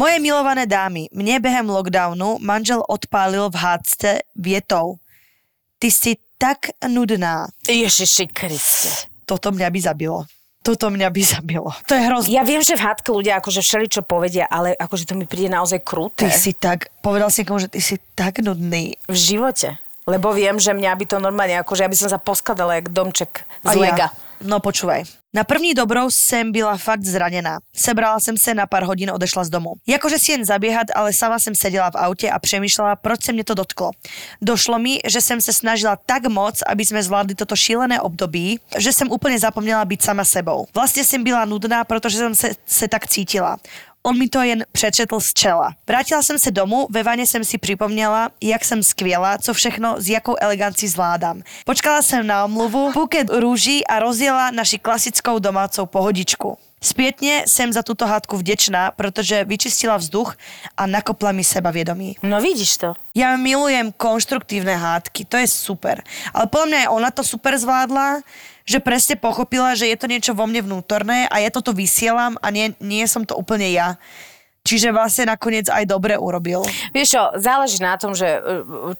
[0.00, 4.96] Moje milované dámy, mne behem lockdownu manžel odpálil v hádzce vietou.
[5.76, 7.52] Ty si tak nudná.
[7.68, 9.12] Ježiši Kriste.
[9.28, 10.24] Toto mňa by zabilo.
[10.64, 11.68] Toto mňa by zabilo.
[11.84, 12.32] To je hrozné.
[12.32, 15.84] Ja viem, že v hádke ľudia akože všeličo povedia, ale akože to mi príde naozaj
[15.84, 18.96] kruté Ty si tak, povedal si komu, že ty si tak nudný.
[19.04, 19.76] v živote.
[20.10, 23.46] Lebo viem, že mňa by to normálne, akože ja by som sa poskladala jak domček
[23.62, 24.10] z lega.
[24.10, 24.28] Ja.
[24.40, 25.04] No počúvaj.
[25.34, 27.58] Na první dobrou jsem byla fakt zraněná.
[27.76, 29.74] Sebrala jsem se na pár hodin, odešla z domu.
[29.86, 33.44] Jakože si jen zaběhat, ale sama jsem seděla v autě a přemýšlela, proč se mě
[33.44, 33.90] to dotklo.
[34.42, 38.92] Došlo mi, že jsem se snažila tak moc, aby jsme zvládli toto šílené období, že
[38.92, 40.66] jsem úplně zapomněla být sama sebou.
[40.74, 43.56] Vlastně jsem byla nudná, protože jsem se, se tak cítila.
[44.02, 45.74] On mi to jen přečetl z čela.
[45.88, 50.08] Vrátila jsem se domů, ve vaně jsem si připomněla, jak jsem skvělá, co všechno s
[50.08, 51.42] jakou elegancí zvládám.
[51.66, 56.58] Počkala jsem na omluvu, buket růží a rozjela naši klasickou domácou pohodičku.
[56.80, 60.32] Spietne jsem za túto hádku vdečná, pretože vyčistila vzduch
[60.76, 62.16] a nakopla mi sebavědomí.
[62.24, 62.96] No vidíš to.
[63.12, 66.00] Ja milujem konštruktívne hádky, to je super.
[66.32, 68.24] Ale podľa mňa aj ona to super zvládla,
[68.64, 72.48] že presne pochopila, že je to niečo vo mne vnútorné a ja toto vysielam a
[72.48, 74.00] nie, nie som to úplne ja.
[74.60, 76.60] Čiže vlastne nakoniec aj dobre urobil.
[76.92, 78.40] Vieš čo, záleží na tom, že e,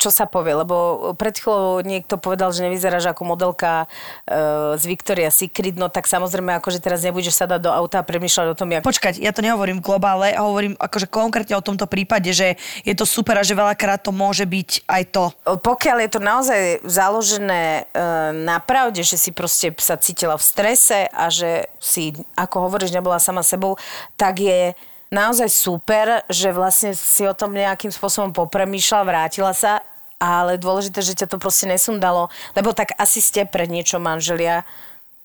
[0.01, 5.37] čo sa povie, lebo pred chvíľou niekto povedal, že nevyzeráš ako modelka uh, z Victoria's
[5.37, 8.73] Secret, no tak samozrejme, akože teraz nebudeš sa dať do auta a premýšľať o tom,
[8.73, 8.83] jak...
[8.83, 13.37] Počkať, ja to nehovorím globále, hovorím akože konkrétne o tomto prípade, že je to super
[13.37, 15.25] a že veľakrát to môže byť aj to.
[15.45, 21.09] Pokiaľ je to naozaj založené uh, na pravde, že si proste sa cítila v strese
[21.13, 23.77] a že si, ako hovoríš, nebola sama sebou,
[24.17, 24.73] tak je
[25.11, 29.83] naozaj super, že vlastne si o tom nejakým spôsobom popremýšľala, vrátila sa,
[30.23, 34.63] ale dôležité, že ťa to proste nesundalo, lebo tak asi ste pre niečo manželia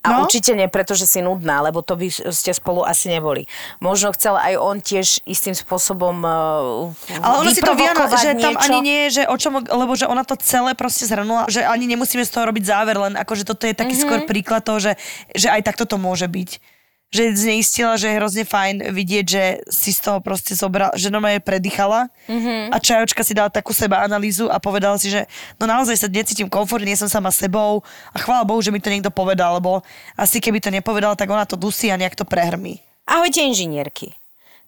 [0.05, 0.29] a no?
[0.29, 3.49] určite nie preto, že si nudná, lebo to by ste spolu asi neboli.
[3.81, 7.89] Možno chcel aj on tiež istým spôsobom uh, Ale ono si to vie,
[8.21, 8.45] že niečo.
[8.45, 11.65] tam ani nie je, že o čom, lebo že ona to celé proste zhrnula, že
[11.65, 14.05] ani nemusíme z toho robiť záver, len akože toto je taký mm-hmm.
[14.05, 14.93] skôr príklad toho, že,
[15.33, 16.74] že aj takto to môže byť
[17.15, 21.39] že zneistila, že je hrozne fajn vidieť, že si z toho proste zobral, že normálne
[21.39, 22.75] predýchala mm-hmm.
[22.75, 25.23] a čajočka si dala takú seba analýzu a povedala si, že
[25.55, 28.91] no naozaj sa necítim komfortne, nie som sama sebou a chvála Bohu, že mi to
[28.91, 29.79] niekto povedal, lebo
[30.19, 32.83] asi keby to nepovedal, tak ona to dusí a nejak to prehrmí.
[33.07, 34.11] Ahojte inžinierky.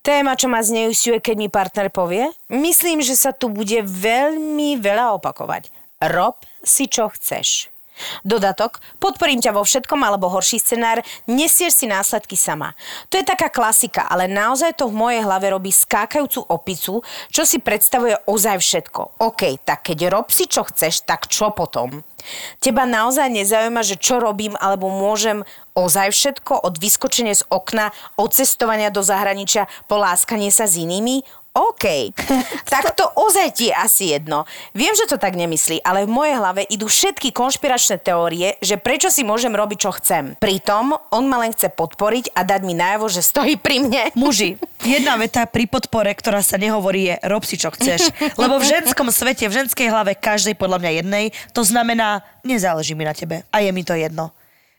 [0.07, 5.19] Téma, čo ma zneistuje, keď mi partner povie, myslím, že sa tu bude veľmi veľa
[5.19, 5.67] opakovať.
[5.99, 7.67] Rob si, čo chceš.
[8.21, 12.73] Dodatok, podporím ťa vo všetkom alebo horší scenár, nesieš si následky sama.
[13.11, 17.57] To je taká klasika, ale naozaj to v mojej hlave robí skákajúcu opicu, čo si
[17.61, 19.21] predstavuje ozaj všetko.
[19.21, 22.03] OK, tak keď rob si čo chceš, tak čo potom?
[22.59, 25.45] Teba naozaj nezaujíma, že čo robím alebo môžem
[25.77, 31.21] ozaj všetko od vyskočenia z okna, od cestovania do zahraničia po láskanie sa s inými?
[31.57, 32.13] OK,
[32.73, 34.45] tak to ozaj ti je asi jedno.
[34.77, 39.09] Viem, že to tak nemyslí, ale v mojej hlave idú všetky konšpiračné teórie, že prečo
[39.09, 40.37] si môžem robiť, čo chcem.
[40.37, 44.03] Pritom on ma len chce podporiť a dať mi najavo, že stojí pri mne.
[44.21, 48.13] Muži, jedna veta pri podpore, ktorá sa nehovorí je rob si, čo chceš.
[48.41, 51.25] Lebo v ženskom svete, v ženskej hlave každej podľa mňa jednej,
[51.57, 54.29] to znamená nezáleží mi na tebe a je mi to jedno.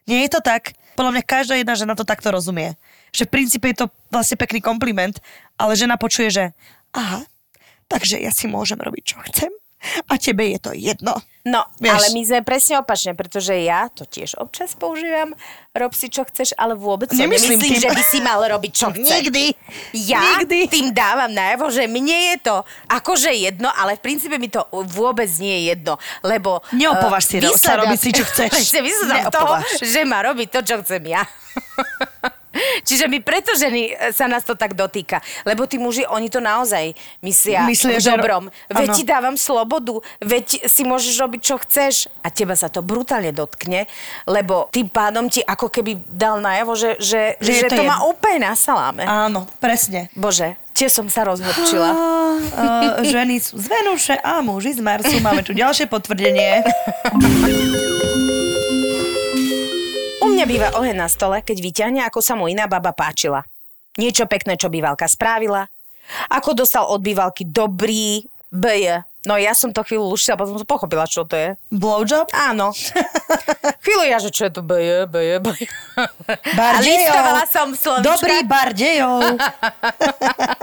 [0.06, 0.78] Nie je to tak?
[0.94, 2.78] Podľa mňa každá jedna žena to takto rozumie
[3.12, 5.18] že v princípe je to vlastne pekný kompliment,
[5.60, 6.44] ale žena počuje, že
[6.94, 7.24] aha,
[7.88, 9.52] takže ja si môžem robiť, čo chcem
[10.10, 11.14] a tebe je to jedno.
[11.46, 11.96] No, Vieš?
[11.96, 15.32] ale my sme presne opačne, pretože ja to tiež občas používam,
[15.72, 17.80] rob si čo chceš, ale vôbec nemyslím, tým...
[17.80, 19.08] že by si mal robiť čo chceš.
[19.08, 19.44] Nikdy.
[20.10, 20.68] Ja Nikdy.
[20.68, 22.56] tým dávam najavo, že mne je to
[22.90, 26.60] akože jedno, ale v princípe mi to vôbec nie je jedno, lebo...
[26.74, 28.52] Neopovaž uh, si sa robiť si čo chceš.
[28.84, 31.22] Výsledok toho, že má robiť to, čo chcem ja.
[32.82, 35.20] Čiže my preto ženy e, sa nás to tak dotýka.
[35.44, 38.44] Lebo tí muži, oni to naozaj myslia, myslia v dobrom.
[38.48, 38.74] Že...
[38.74, 42.08] Veď ti dávam slobodu, veď si môžeš robiť, čo chceš.
[42.24, 43.86] A teba sa to brutálne dotkne,
[44.24, 48.00] lebo tým pádom ti ako keby dal najavo, že, že, že, že to, to má
[48.08, 49.04] úplne na saláme.
[49.04, 50.08] Áno, presne.
[50.16, 51.90] Bože, tiež som sa rozhorčila.
[52.38, 55.18] Uh, ženy sú z Venuše a muži z Marsu.
[55.18, 56.62] Máme tu ďalšie potvrdenie.
[60.38, 63.42] mňa býva oheň na stole, keď vyťahne, ako sa mu iná baba páčila.
[63.98, 65.66] Niečo pekné, čo bývalka spravila.
[66.30, 69.02] Ako dostal od bývalky dobrý BJ.
[69.26, 71.58] No ja som to chvíľu luštila, potom som pochopila, čo to je.
[71.74, 72.30] Blowjob?
[72.30, 72.70] Áno.
[73.82, 75.66] chvíľu ja, že čo je to BJ, BJ, BJ.
[76.54, 77.34] Bardejov.
[77.34, 78.06] A som slovička.
[78.06, 79.18] Dobrý Bardejov.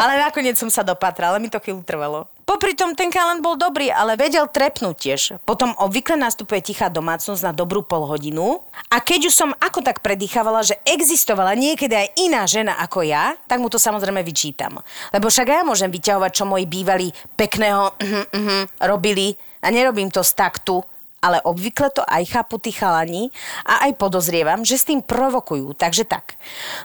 [0.00, 2.28] ale nakoniec som sa dopatrala, mi to chvíľu trvalo.
[2.44, 5.22] Popri tom ten kalend bol dobrý, ale vedel trepnúť tiež.
[5.48, 8.60] Potom obvykle nastupuje tichá domácnosť na dobrú polhodinu
[8.92, 13.32] a keď už som ako tak predýchávala, že existovala niekedy aj iná žena ako ja,
[13.48, 14.76] tak mu to samozrejme vyčítam.
[15.08, 18.62] Lebo však ja môžem vyťahovať, čo moji bývali pekného uh-huh, uh-huh,
[18.92, 19.32] robili
[19.64, 20.84] a nerobím to z taktu,
[21.24, 23.32] ale obvykle to aj chápu tí chalani
[23.64, 25.72] a aj podozrievam, že s tým provokujú.
[25.72, 26.36] Takže tak.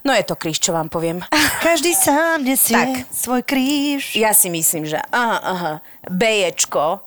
[0.08, 1.20] No je to kríž, čo vám poviem.
[1.68, 3.12] Každý sám nesie tak.
[3.12, 4.16] svoj kríž.
[4.16, 5.74] Ja si myslím, že aha, aha,
[6.08, 7.04] Beječko,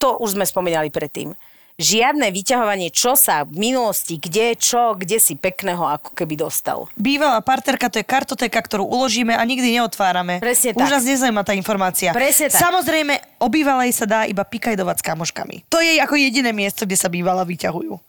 [0.00, 1.36] to už sme spomínali predtým
[1.76, 6.88] žiadne vyťahovanie, čo sa v minulosti, kde, čo, kde si pekného ako keby dostal.
[6.96, 10.40] Bývalá partnerka to je kartotéka, ktorú uložíme a nikdy neotvárame.
[10.40, 10.88] Presne tak.
[10.88, 12.16] Už nás nezaujíma tá informácia.
[12.16, 12.60] Presne tak.
[12.64, 15.56] Samozrejme, o bývalej sa dá iba pikajdovať s kamoškami.
[15.68, 18.05] To je ako jediné miesto, kde sa bývala vyťahujú.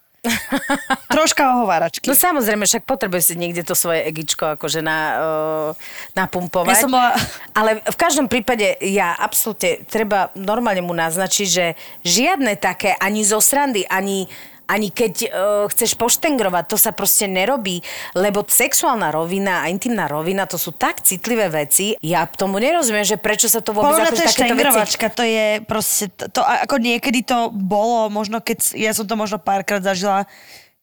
[1.08, 2.06] Troška ohováračky.
[2.10, 5.70] No samozrejme, však potrebuje si niekde to svoje egičko akože na, uh,
[6.14, 6.74] napumpovať.
[6.74, 7.16] Ja som bola-
[7.54, 11.66] Ale v každom prípade ja absolútne treba normálne mu naznačiť, že
[12.04, 14.28] žiadne také ani zo srandy, ani
[14.68, 15.28] ani keď uh,
[15.72, 17.80] chceš poštengrovať, to sa proste nerobí,
[18.14, 21.96] lebo sexuálna rovina a intimná rovina, to sú tak citlivé veci.
[22.04, 24.98] Ja tomu nerozumiem, že prečo sa to vôbec Podľa akože to je takéto veci...
[25.00, 29.40] to je proste, to, to ako niekedy to bolo, možno keď, ja som to možno
[29.40, 30.28] párkrát zažila,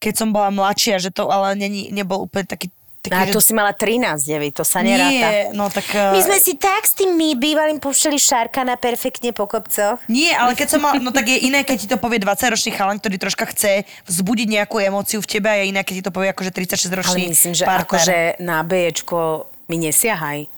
[0.01, 2.69] keď som bola mladšia, že to ale není, nebol úplne taký,
[3.05, 3.35] taký a že...
[3.37, 5.13] to si mala 13, devi, to sa neráta.
[5.13, 5.85] Nie, no tak...
[5.93, 10.01] My eh, sme si tak s tým my bývalým púšťali šárkana perfektne po kopcoch.
[10.09, 12.97] Nie, ale keď som mal, no tak je iné, keď ti to povie 20-ročný chalan,
[12.97, 16.33] ktorý troška chce vzbudiť nejakú emóciu v tebe a je iné, keď ti to povie
[16.33, 17.85] akože 36-ročný Ale myslím, že partner.
[17.85, 20.54] akože na Bčko mi nesiahaj.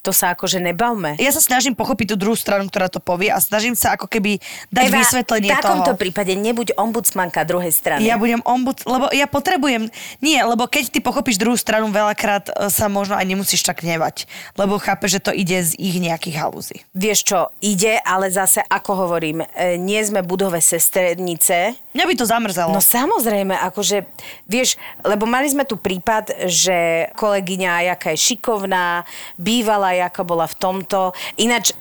[0.00, 1.20] To sa akože nebavme.
[1.20, 4.40] Ja sa snažím pochopiť tú druhú stranu, ktorá to povie a snažím sa ako keby
[4.72, 6.00] dať Eva, vysvetlenie v takomto toho.
[6.00, 8.08] prípade nebuď ombudsmanka druhej strany.
[8.08, 9.92] Ja budem ombud, lebo ja potrebujem,
[10.24, 14.24] nie, lebo keď ty pochopíš druhú stranu, veľakrát e, sa možno aj nemusíš tak nevať,
[14.56, 16.80] lebo chápe, že to ide z ich nejakých halúzí.
[16.96, 21.76] Vieš čo, ide, ale zase, ako hovorím, e, nie sme budové sesternice.
[21.92, 22.72] Mňa by to zamrzelo.
[22.72, 24.08] No samozrejme, akože,
[24.48, 29.04] vieš, lebo mali sme tu prípad, že kolegyňa, jaká je šikovná,
[29.36, 31.12] bývala, jaká bola v tomto.
[31.36, 31.72] Ináč,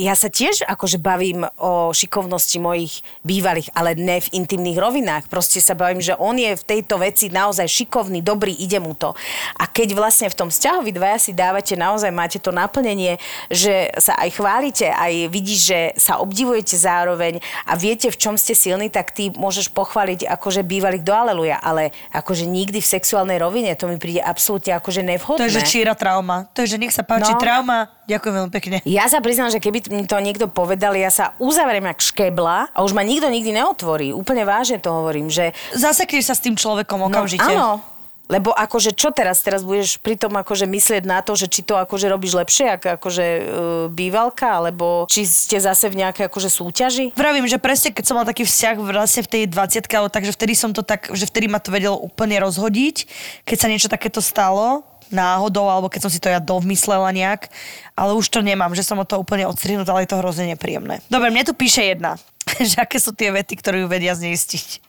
[0.00, 5.28] ja sa tiež akože bavím o šikovnosti mojich bývalých, ale ne v intimných rovinách.
[5.28, 9.12] Proste sa bavím, že on je v tejto veci naozaj šikovný, dobrý, ide mu to.
[9.60, 13.20] A keď vlastne v tom vzťahu vy dvaja si dávate, naozaj máte to naplnenie,
[13.52, 18.56] že sa aj chválite, aj vidíš, že sa obdivujete zároveň a viete, v čom ste
[18.56, 23.76] silní, tak ty môžeš pochváliť akože bývalých do aleluja, ale akože nikdy v sexuálnej rovine,
[23.76, 25.44] to mi príde absolútne akože nevhodné.
[25.44, 26.48] To je, že číra trauma.
[26.56, 27.42] To je, že nech sa páči No.
[27.42, 27.99] trauma.
[28.10, 28.76] Ďakujem veľmi pekne.
[28.82, 32.78] Ja sa priznám, že keby mi to niekto povedal, ja sa uzavriem jak škebla a
[32.82, 34.10] už ma nikto nikdy neotvorí.
[34.10, 35.54] Úplne vážne to hovorím, že...
[35.78, 37.46] Zasekneš sa s tým človekom okamžite.
[37.46, 37.70] No, áno.
[38.30, 39.42] Lebo akože čo teraz?
[39.42, 43.26] Teraz budeš pritom akože myslieť na to, že či to akože robíš lepšie ako akože
[43.26, 43.42] e,
[43.90, 47.10] bývalka, alebo či ste zase v nejakej akože súťaži?
[47.18, 50.54] Vravím, že presne keď som mal taký vzťah vlastne v tej 20 ale takže vtedy
[50.54, 53.10] som to tak, že vtedy ma to vedelo úplne rozhodiť,
[53.42, 57.50] keď sa niečo takéto stalo náhodou, alebo keď som si to ja dovmyslela nejak,
[57.94, 61.04] ale už to nemám, že som o to úplne odstrihnutá, ale je to hrozne nepríjemné.
[61.12, 62.16] Dobre, mne tu píše jedna,
[62.70, 64.82] že aké sú tie vety, ktoré ju vedia zneistiť.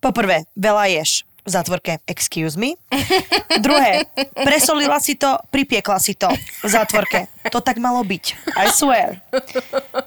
[0.00, 1.28] Poprvé, veľa ješ.
[1.48, 2.76] V zátvorke, excuse me.
[3.64, 4.04] Druhé,
[4.36, 6.28] presolila si to, pripiekla si to.
[6.60, 8.52] V zátvorke, to tak malo byť.
[8.52, 9.16] I swear.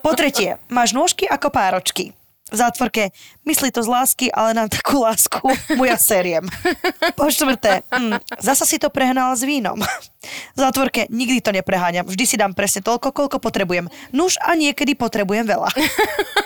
[0.05, 2.13] Po tretie, máš nôžky ako páročky.
[2.51, 3.15] V zátvorke,
[3.47, 5.39] myslí to z lásky, ale na takú lásku
[5.79, 6.43] mu ja seriem.
[7.15, 9.79] Po štvrté, mm, zasa si to prehnala s vínom.
[10.55, 13.87] V zátvorke, nikdy to nepreháňam, vždy si dám presne toľko, koľko potrebujem.
[14.11, 15.71] Nuž a niekedy potrebujem veľa.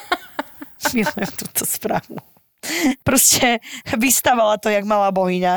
[0.96, 2.22] Milujem túto správu.
[3.08, 3.60] Proste
[3.96, 5.54] vystavala to, jak malá bohyňa.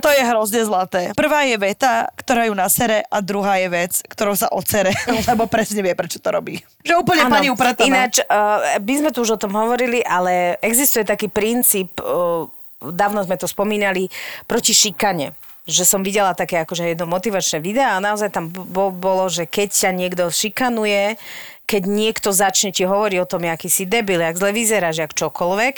[0.00, 1.14] To je hrozne zlaté.
[1.14, 4.92] Prvá je veta, ktorá ju nasere a druhá je vec, ktorou sa ocere,
[5.30, 6.60] lebo presne vie, prečo to robí.
[6.84, 7.86] Že úplne Áno, pani uprataná.
[7.86, 12.48] Ináč, uh, by sme tu už o tom hovorili, ale existuje taký princíp, uh,
[12.80, 14.08] dávno sme to spomínali,
[14.44, 19.32] proti šikane že som videla také akože jedno motivačné video a naozaj tam bo- bolo,
[19.32, 21.16] že keď ťa niekto šikanuje,
[21.64, 25.74] keď niekto začne ti hovoriť o tom, aký si debil, jak zle vyzeráš, jak čokoľvek,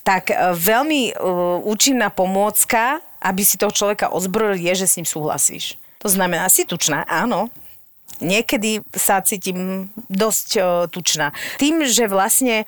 [0.00, 5.08] tak e, veľmi uh, účinná pomôcka, aby si toho človeka ozbrojil, je, že s ním
[5.08, 5.76] súhlasíš.
[6.00, 7.52] To znamená, si tučná, áno,
[8.24, 11.36] niekedy sa cítim dosť uh, tučná.
[11.60, 12.64] Tým, že vlastne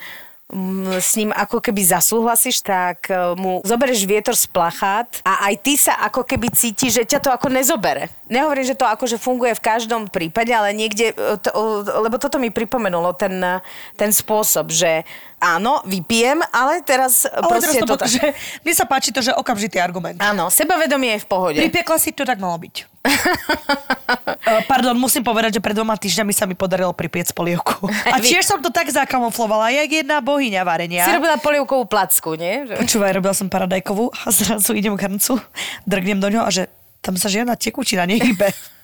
[0.97, 5.77] s ním ako keby zasúhlasíš, tak uh, mu zoberieš vietor z plachát a aj ty
[5.77, 8.09] sa ako keby cítiš, že ťa to ako nezobere.
[8.33, 11.53] Nehovorím, že to akože funguje v každom prípade, ale niekde, uh, to,
[11.85, 13.61] lebo toto mi pripomenulo ten, uh,
[13.93, 15.05] ten spôsob, že
[15.37, 18.07] áno, vypijem, ale teraz Ale proste teraz to, to...
[18.17, 18.25] že
[18.65, 20.17] mne sa páči to, že okamžitý argument.
[20.17, 21.61] Áno, sebavedomie je v pohode.
[21.61, 22.98] Pripiekla si, to tak malo byť.
[23.09, 27.89] Uh, Pardon, musím povedať, že pred dvoma týždňami sa mi podarilo pripiec polievku.
[28.15, 31.05] A tiež som to tak zakamuflovala, jak jedna bohyňa varenia.
[31.09, 32.69] Si robila polievkovú placku, nie?
[32.69, 35.41] Že- Počúvaj, robila som paradajkovú a zrazu idem k hrncu,
[35.85, 36.69] drgnem do ňoho a že
[37.03, 38.53] tam sa žiadna tekutina nehybe.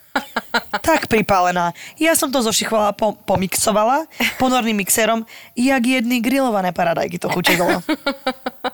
[0.84, 1.74] tak pripálená.
[1.98, 4.06] Ja som to zošichvala, po, pomixovala
[4.38, 5.26] ponorným mixerom,
[5.58, 7.82] jak jedny grillované paradajky to chutilo.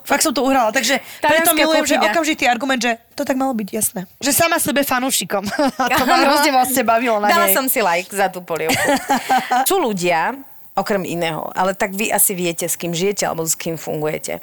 [0.04, 2.10] Fakt som to uhrala, takže preto Talianská milujem, že kuchyňa.
[2.12, 4.00] okamžitý argument, že to tak malo byť, jasné.
[4.20, 5.44] Že sama sebe fanúšikom.
[5.84, 7.56] A to ma hrozne vlastne bavilo na Dala nej.
[7.56, 8.76] som si like za tú polievku.
[9.68, 10.34] Sú ľudia,
[10.74, 14.40] okrem iného, ale tak vy asi viete, s kým žijete alebo s kým fungujete.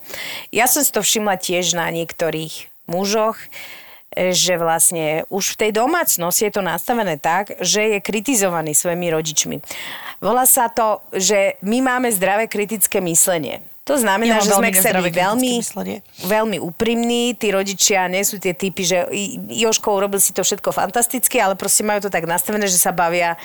[0.53, 3.35] Ja som si to všimla tiež na niektorých mužoch,
[4.33, 9.55] že vlastne už v tej domácnosti je to nastavené tak, že je kritizovaný svojimi rodičmi.
[10.17, 13.61] Volá sa to, že my máme zdravé kritické myslenie.
[13.87, 16.03] To znamená, Ja že sme k sebe veľmi, myslenie.
[16.27, 17.39] veľmi úprimní.
[17.39, 19.07] Tí rodičia nie sú tie typy, že
[19.47, 23.39] Joško urobil si to všetko fantasticky, ale proste majú to tak nastavené, že sa bavia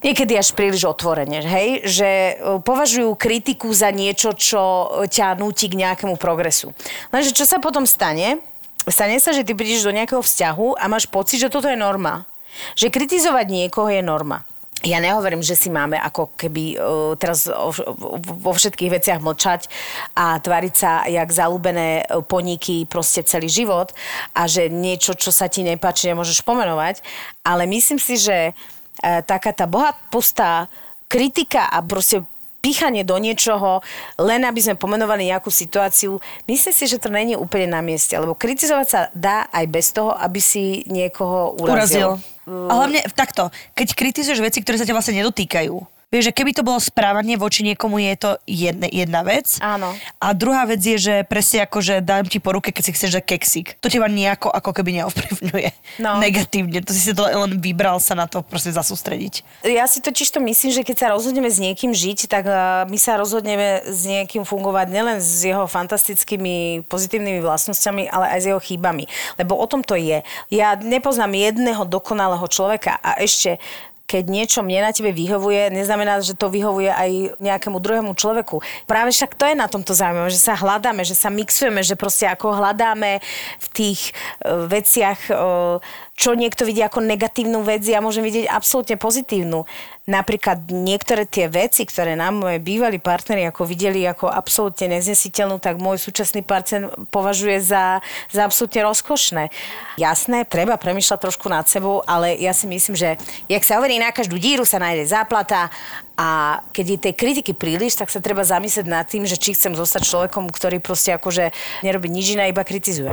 [0.00, 1.84] niekedy až príliš otvorene, hej?
[1.84, 2.32] Že e,
[2.64, 6.72] považujú kritiku za niečo, čo ťa núti k nejakému progresu.
[7.12, 8.40] Lenže čo sa potom stane?
[8.84, 12.28] Stane sa, že ty prídeš do nejakého vzťahu a máš pocit, že toto je norma.
[12.76, 14.44] Že kritizovať niekoho je norma.
[14.84, 17.72] Ja nehovorím, že si máme ako keby uh, teraz o,
[18.20, 19.72] vo- všetkých veciach mlčať
[20.12, 23.96] a tváriť sa jak zalúbené uh, poníky proste celý život
[24.36, 27.00] a že niečo, čo sa ti nepáči, nemôžeš pomenovať.
[27.48, 30.68] Ale myslím si, že uh, taká tá bohatpustá
[31.08, 32.20] kritika a proste
[32.64, 33.84] píchanie do niečoho,
[34.16, 36.16] len aby sme pomenovali nejakú situáciu,
[36.48, 40.16] myslím si, že to není úplne na mieste, lebo kritizovať sa dá aj bez toho,
[40.16, 42.16] aby si niekoho urazil.
[42.16, 42.32] Urazil.
[42.48, 45.76] A hlavne takto, keď kritizuješ veci, ktoré sa ťa vlastne nedotýkajú.
[46.14, 49.58] Vieš, že keby to bolo správanie voči niekomu, je to jedna, jedna vec.
[49.58, 49.98] Áno.
[50.22, 53.18] A druhá vec je, že presne ako, že dám ti po ruke, keď si chceš,
[53.18, 53.74] že keksik.
[53.82, 55.98] To teba nejako ako keby neovplyvňuje.
[55.98, 56.18] No.
[56.22, 56.86] Negatívne.
[56.86, 59.66] To si si to len vybral sa na to proste zasústrediť.
[59.66, 62.94] Ja si totiž to myslím, že keď sa rozhodneme s niekým žiť, tak uh, my
[62.94, 68.62] sa rozhodneme s niekým fungovať nielen s jeho fantastickými pozitívnymi vlastnosťami, ale aj s jeho
[68.62, 69.10] chýbami.
[69.34, 70.22] Lebo o tom to je.
[70.54, 73.58] Ja nepoznám jedného dokonalého človeka a ešte
[74.04, 78.60] keď niečo mne na tebe vyhovuje, neznamená, že to vyhovuje aj nejakému druhému človeku.
[78.84, 82.28] Práve však to je na tomto zaujímavé, že sa hľadáme, že sa mixujeme, že proste
[82.28, 83.24] ako hľadáme
[83.58, 85.80] v tých uh, veciach, uh,
[86.14, 89.64] čo niekto vidí ako negatívnu vec, ja môžem vidieť absolútne pozitívnu.
[90.04, 95.80] Napríklad niektoré tie veci, ktoré nám moje bývalí partneri ako videli ako absolútne neznesiteľnú, tak
[95.80, 99.48] môj súčasný partner považuje za, za absolútne rozkošné.
[99.96, 103.16] Jasné, treba premyšľať trošku nad sebou, ale ja si myslím, že
[103.48, 105.72] jak sa hovorí, na každú díru sa nájde záplata
[106.20, 109.72] a keď je tej kritiky príliš, tak sa treba zamyslieť nad tým, že či chcem
[109.72, 111.48] zostať človekom, ktorý proste akože
[111.80, 113.08] nerobí nič iné, iba kritizuje.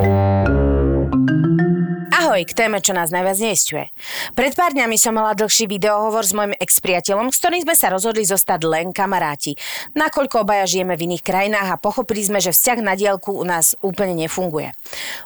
[2.31, 3.91] Ahoj, k téme, čo nás najviac neistuje.
[4.39, 8.23] Pred pár dňami som mala dlhší videohovor s mojim ex-priateľom, s ktorým sme sa rozhodli
[8.23, 9.59] zostať len kamaráti.
[9.99, 13.75] Nakoľko obaja žijeme v iných krajinách a pochopili sme, že vzťah na dielku u nás
[13.83, 14.71] úplne nefunguje.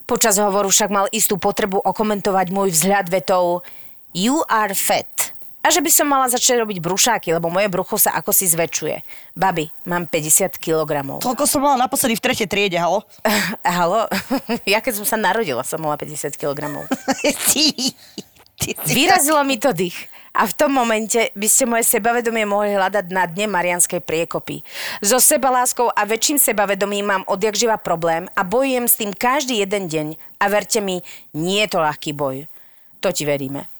[0.10, 3.62] Počas hovoru však mal istú potrebu okomentovať môj vzhľad vetou
[4.18, 5.35] You are fat.
[5.66, 9.02] A že by som mala začať robiť brušáky, lebo moje brucho sa ako si zväčšuje.
[9.34, 11.02] Babi, mám 50 kg.
[11.26, 13.02] Toľko som mala naposledy v tretej triede, halo?
[13.66, 14.06] Halo?
[14.70, 16.70] Ja keď som sa narodila, som mala 50 kg.
[18.86, 19.98] Vyrazilo mi to dých.
[20.38, 24.62] A v tom momente by ste moje sebavedomie mohli hľadať na dne Marianskej priekopy.
[25.02, 29.90] So sebaláskou a väčším sebavedomím mám odjak živa problém a bojujem s tým každý jeden
[29.90, 30.08] deň.
[30.38, 31.02] A verte mi,
[31.34, 32.46] nie je to ľahký boj.
[33.02, 33.75] To ti veríme.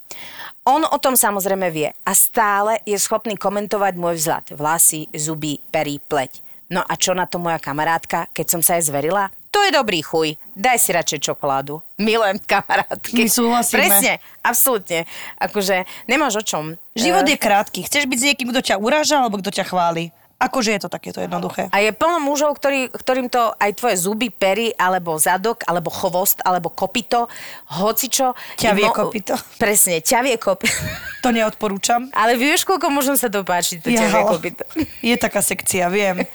[0.66, 4.58] On o tom samozrejme vie a stále je schopný komentovať môj vzhľad.
[4.58, 6.42] Vlasy, zuby, pery, pleť.
[6.74, 9.30] No a čo na to moja kamarátka, keď som sa jej zverila?
[9.54, 10.34] To je dobrý chuj.
[10.58, 11.86] Daj si radšej čokoládu.
[12.02, 13.14] Milujem kamarátky.
[13.14, 13.78] My súhlasíme.
[13.78, 15.06] Presne, absolútne.
[15.38, 16.74] Akože nemáš o čom.
[16.98, 17.80] Život Eh, je krátky.
[17.86, 20.10] Chceš byť s niekým, kto ťa uráža, alebo kto ťa chváli?
[20.36, 21.72] Akože je to takéto jednoduché.
[21.72, 26.44] A je plno mužov, ktorý, ktorým to aj tvoje zuby, pery, alebo zadok, alebo chvost,
[26.44, 27.32] alebo kopito,
[27.72, 28.36] hocičo.
[28.60, 29.40] Ťa je vie kopyto.
[29.56, 30.76] Presne, ťa vie kopito.
[31.24, 32.12] To neodporúčam.
[32.12, 34.36] Ale vieš, koľko mužom sa to páči, to ťa vie halo.
[34.36, 34.68] kopito.
[35.00, 36.28] Je taká sekcia, viem.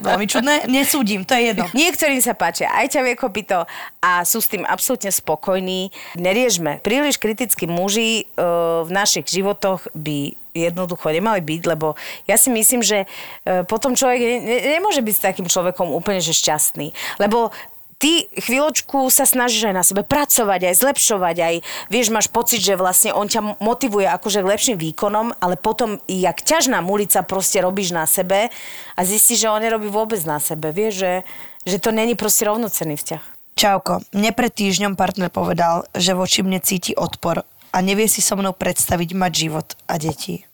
[0.00, 0.70] Veľmi čudné.
[0.70, 1.66] Nesúdim, to je jedno.
[1.74, 3.66] Niektorým sa páčia aj ťa vie kopito
[4.00, 5.90] a sú s tým absolútne spokojní.
[6.16, 6.80] Neriežme.
[6.80, 8.44] Príliš kritickí muži e,
[8.86, 11.98] v našich životoch by jednoducho nemali byť, lebo
[12.28, 13.04] ja si myslím, že
[13.44, 16.92] e, potom človek ne, ne- nemôže byť s takým človekom úplne že šťastný.
[17.18, 17.50] Lebo
[18.02, 21.54] ty chvíľočku sa snažíš aj na sebe pracovať, aj zlepšovať, aj
[21.86, 26.42] vieš, máš pocit, že vlastne on ťa motivuje akože k lepším výkonom, ale potom, jak
[26.42, 28.50] ťažná mulica proste robíš na sebe
[28.98, 30.74] a zistíš, že on nerobí vôbec na sebe.
[30.74, 31.12] Vieš, že,
[31.62, 33.22] že to není proste rovnocenný vzťah.
[33.52, 38.36] Čauko, mne pred týždňom partner povedal, že voči mne cíti odpor a nevie si so
[38.36, 40.44] mnou predstaviť mať život a deti.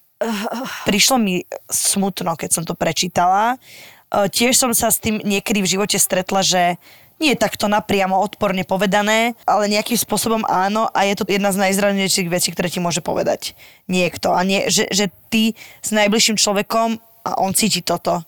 [0.86, 3.54] Prišlo mi smutno, keď som to prečítala.
[3.54, 6.78] E, Tiež som sa s tým niekedy v živote stretla, že
[7.18, 11.58] nie je takto napriamo odporne povedané, ale nejakým spôsobom áno a je to jedna z
[11.66, 13.58] najzranejších vecí, ktoré ti môže povedať
[13.90, 14.30] niekto.
[14.30, 18.22] A nie, že, že ty s najbližším človekom a on cíti toto,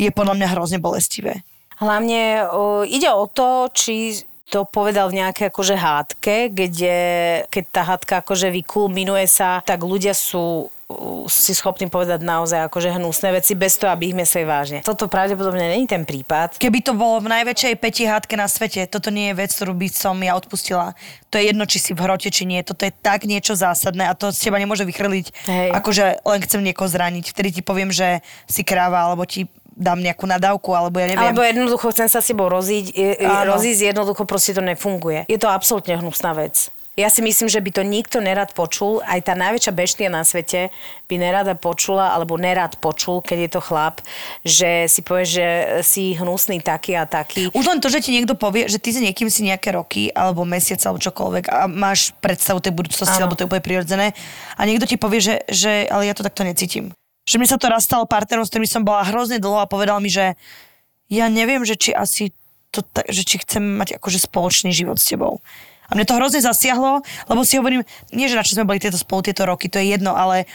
[0.00, 1.44] je podľa mňa hrozne bolestivé.
[1.80, 6.98] Hlavne o, ide o to, či to povedal v nejakej akože hádke, kde,
[7.46, 12.98] keď tá hádka akože vykulminuje sa, tak ľudia sú uh, si schopní povedať naozaj akože
[12.98, 14.78] hnusné veci bez toho, aby ich mysleli vážne.
[14.82, 16.58] Toto pravdepodobne není ten prípad.
[16.58, 19.86] Keby to bolo v najväčšej peti hádke na svete, toto nie je vec, ktorú by
[19.86, 20.98] som ja odpustila.
[21.30, 22.66] To je jedno, či si v hrote, či nie.
[22.66, 25.68] Toto je tak niečo zásadné a to z teba nemôže vychrliť, Hej.
[25.78, 27.30] akože len chcem niekoho zraniť.
[27.30, 28.18] Vtedy ti poviem, že
[28.50, 29.46] si kráva, alebo ti
[29.76, 31.32] dám nejakú nadávku, alebo ja neviem.
[31.32, 32.94] Alebo jednoducho chcem sa s tebou rozísť,
[33.46, 35.24] rozísť, jednoducho proste to nefunguje.
[35.30, 36.70] Je to absolútne hnusná vec.
[36.98, 40.68] Ja si myslím, že by to nikto nerad počul, aj tá najväčšia beštia na svete
[41.08, 44.04] by nerada počula, alebo nerad počul, keď je to chlap,
[44.44, 45.46] že si povie, že
[45.86, 47.48] si hnusný taký a taký.
[47.56, 50.44] Už len to, že ti niekto povie, že ty s niekým si nejaké roky, alebo
[50.44, 54.06] mesiac, alebo čokoľvek a máš predstavu tej budúcnosti, alebo to je úplne prirodzené
[54.58, 56.92] a niekto ti povie, že, že ale ja to takto necítim.
[57.30, 60.02] Že mi sa to raz stalo partnerom, s ktorým som bola hrozne dlho a povedal
[60.02, 60.34] mi, že
[61.06, 62.34] ja neviem, že či asi
[62.74, 65.38] to, že či chcem mať akože spoločný život s tebou.
[65.90, 68.98] A mne to hrozne zasiahlo, lebo si hovorím, nie že na čo sme boli tieto
[68.98, 70.46] spolu tieto roky, to je jedno, ale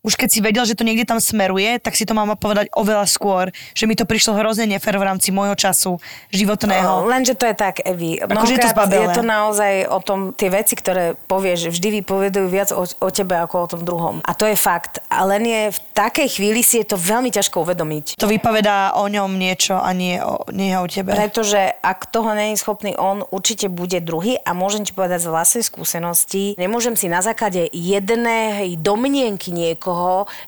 [0.00, 3.04] už keď si vedel, že to niekde tam smeruje, tak si to mám povedať oveľa
[3.04, 6.00] skôr, že mi to prišlo hrozne nefér v rámci môjho času
[6.32, 7.04] životného.
[7.04, 8.16] Lenže to je tak, Evi.
[8.16, 9.12] Akože je to zbabelé.
[9.12, 13.36] je to naozaj o tom, tie veci, ktoré povieš, vždy vypovedajú viac o, o tebe
[13.36, 14.14] ako o tom druhom.
[14.24, 15.04] A to je fakt.
[15.12, 18.16] A len je v takej chvíli si je to veľmi ťažko uvedomiť.
[18.16, 21.12] To vypovedá o ňom niečo a nie o, nie o tebe.
[21.12, 25.64] Pretože ak toho je schopný on, určite bude druhý a môžem ti povedať z vlastnej
[25.66, 29.89] skúsenosti, nemôžem si na základe jednej domnienky niekoho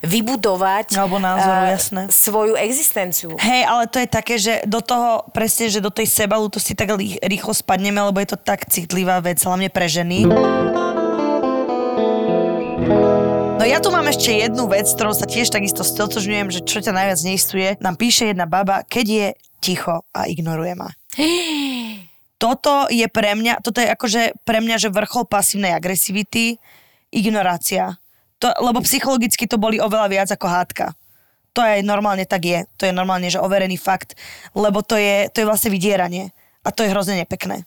[0.01, 2.03] vybudovať Alebo názoru, eh, jasné.
[2.09, 3.35] svoju existenciu.
[3.39, 7.21] Hej, ale to je také, že do toho, presne, že do tej sebalútosti tak rý-
[7.21, 10.27] rýchlo spadneme, lebo je to tak citlivá vec, hlavne pre ženy.
[13.63, 16.91] No ja tu mám ešte jednu vec, ktorou sa tiež takisto stotožňujem, že čo ťa
[16.91, 17.69] najviac neistuje.
[17.79, 19.27] Nám píše jedna baba, keď je
[19.63, 20.91] ticho a ignoruje ma.
[22.43, 26.59] Toto je pre mňa, toto je akože pre mňa, že vrchol pasívnej agresivity,
[27.15, 28.02] ignorácia.
[28.43, 30.87] To, lebo psychologicky to boli oveľa viac ako hádka.
[31.55, 32.59] To je normálne tak je.
[32.81, 34.19] To je normálne, že overený fakt.
[34.57, 36.35] Lebo to je, to je vlastne vydieranie.
[36.67, 37.63] A to je hrozne nepekné.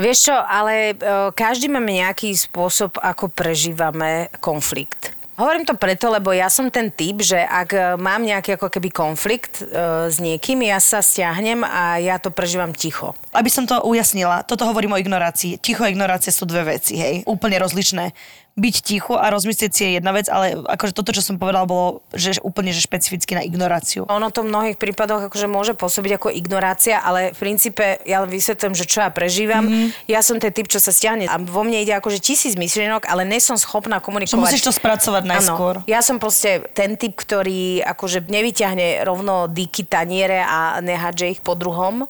[0.00, 0.94] Vieš čo, ale e,
[1.36, 5.14] každý máme nejaký spôsob, ako prežívame konflikt.
[5.32, 8.92] Hovorím to preto, lebo ja som ten typ, že ak e, mám nejaký ako keby
[8.92, 9.64] konflikt e,
[10.12, 13.16] s niekým, ja sa stiahnem a ja to prežívam ticho.
[13.32, 15.56] Aby som to ujasnila, toto hovorím o ignorácii.
[15.60, 17.14] Ticho a ignorácia sú dve veci, hej.
[17.24, 18.12] Úplne rozličné.
[18.52, 22.04] Byť ticho a rozmyslieť si je jedna vec, ale akože toto, čo som povedal, bolo
[22.12, 24.04] že úplne že špecificky na ignoráciu.
[24.12, 28.28] Ono to v mnohých prípadoch akože môže pôsobiť ako ignorácia, ale v princípe ja len
[28.28, 29.64] vysvetlím, že čo ja prežívam.
[29.64, 29.88] Mm-hmm.
[30.04, 33.24] Ja som ten typ, čo sa stiahne a vo mne ide akože tisíc myšlienok, ale
[33.24, 34.36] nie som schopná komunikovať.
[34.36, 35.74] Čo musíš to spracovať najskôr.
[35.80, 35.88] Áno.
[35.88, 41.56] Ja som proste ten typ, ktorý akože nevyťahne rovno díky taniere a nehádže ich po
[41.56, 42.04] druhom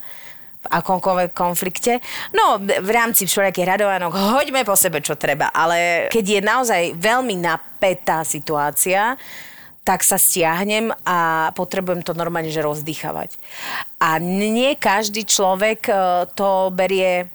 [0.62, 1.98] v akomkoľvek konflikte.
[2.30, 5.50] No, v rámci všelijakých radovanok, hoďme po sebe, čo treba.
[5.50, 9.18] Ale keď je naozaj veľmi napätá situácia,
[9.82, 13.34] tak sa stiahnem a potrebujem to normálne, že rozdýchavať.
[13.98, 15.94] A nie každý človek e,
[16.38, 17.26] to berie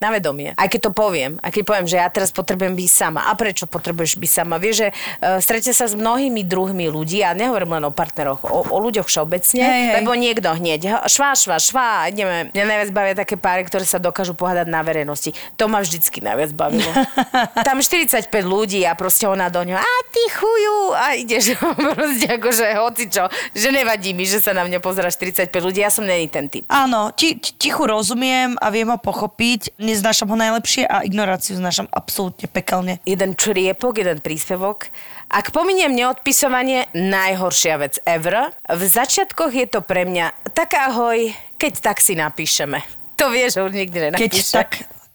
[0.00, 0.56] na vedomie.
[0.56, 3.28] Aj keď to poviem, aj keď poviem, že ja teraz potrebujem byť sama.
[3.28, 4.56] A prečo potrebuješ byť sama?
[4.56, 8.64] Vieš, že uh, strete sa s mnohými druhmi ľudí, a nehovorím len o partneroch, o,
[8.64, 9.94] o ľuďoch všeobecne, Hej, hej.
[10.00, 12.48] lebo niekto hneď, "Ha, švá, švá, švá, ideme.
[12.50, 15.36] Mňa najviac bavia také páry, ktoré sa dokážu pohádať na verejnosti.
[15.60, 16.88] To ma vždycky najviac bavilo.
[17.68, 21.60] Tam 45 ľudí a proste ona do ňoho, a ty chuju, a ideš
[21.96, 26.08] proste akože hocičo, že nevadí mi, že sa na mňa pozera 45 ľudí, ja som
[26.08, 26.64] není ten typ.
[26.72, 32.46] Áno, ti- tichu rozumiem a viem ho pochopiť, neznášam ho najlepšie a ignoráciu znášam absolútne
[32.46, 33.02] pekelne.
[33.02, 34.88] jeden čriepok, jeden príspevok.
[35.26, 38.54] Ak pominiem neodpisovanie, najhoršia vec ever.
[38.70, 42.78] V začiatkoch je to pre mňa tak ahoj, keď tak si napíšeme.
[43.18, 44.54] To vieš, už nikdy Keď nenapíše.
[44.54, 44.70] tak,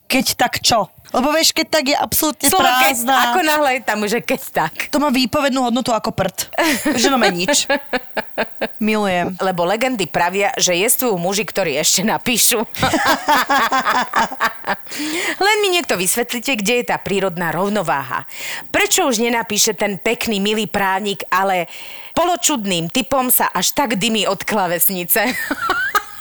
[0.06, 0.92] keď tak čo?
[1.16, 3.16] Lebo vieš, keď tak je absolútne Slovo keď, prázdna.
[3.32, 4.92] ako náhle je tam že keď tak.
[4.92, 6.52] To má výpovednú hodnotu ako prd.
[7.00, 7.72] že no nič.
[8.84, 9.40] Milujem.
[9.40, 12.60] Lebo legendy pravia, že jestvujú muži, ktorí ešte napíšu.
[15.46, 18.28] Len mi niekto vysvetlite, kde je tá prírodná rovnováha.
[18.76, 21.72] Prečo už nenapíše ten pekný, milý právnik, ale
[22.12, 25.32] poločudným typom sa až tak dymí od klavesnice.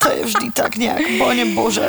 [0.04, 1.88] To je vždy tak nejak, bože bože.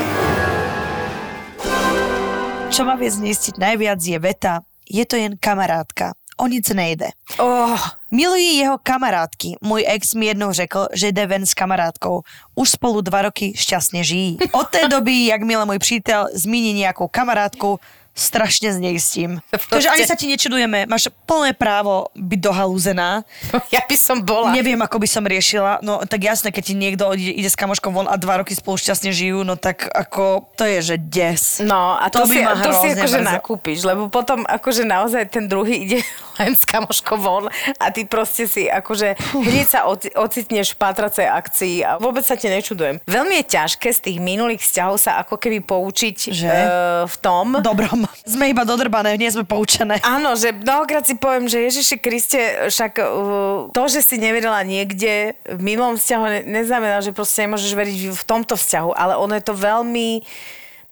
[2.76, 7.08] Čo ma vie znistiť najviac je veta, je to jen kamarátka, o nic nejde.
[7.40, 7.80] oh,
[8.12, 9.56] Milují jeho kamarátky.
[9.62, 12.22] Můj ex mi jednou řekl, že jde ven s kamarátkou.
[12.56, 14.38] Už spolu dva roky šťastně žijí.
[14.52, 17.80] Od té doby, jakmile můj přítel zmíní nějakou kamarátku,
[18.16, 19.44] strašne znejistím.
[19.72, 23.28] Takže ani sa ti nečudujeme, máš plné právo byť dohalúzená.
[23.76, 24.56] ja by som bola.
[24.56, 25.84] Neviem, ako by som riešila.
[25.84, 28.80] No tak jasné, keď ti niekto ide, ide s kamoškom von a dva roky spolu
[28.80, 31.44] šťastne žijú, no tak ako to je, že des.
[31.60, 35.28] No a to, To by si, ma to si akože nakúpiš, lebo potom akože naozaj
[35.28, 36.00] ten druhý ide
[36.40, 37.48] len s kamoškou von
[37.80, 39.80] a ty proste si akože hneď sa
[40.16, 43.00] ocitneš v pátracej akcii a vôbec sa ti nečudujem.
[43.08, 46.50] Veľmi je ťažké z tých minulých vzťahov sa ako keby poučiť že?
[46.50, 46.68] E,
[47.08, 47.60] v tom.
[47.60, 48.08] Dobrom.
[48.36, 50.02] Sme iba dodrbané, nie sme poučené.
[50.02, 55.38] Áno, že mnohokrát si poviem, že Ježiši Kriste, však uh, to, že si neverila niekde
[55.46, 59.44] v minulom vzťahu, ne, neznamená, že proste nemôžeš veriť v tomto vzťahu, ale ono je
[59.46, 60.26] to veľmi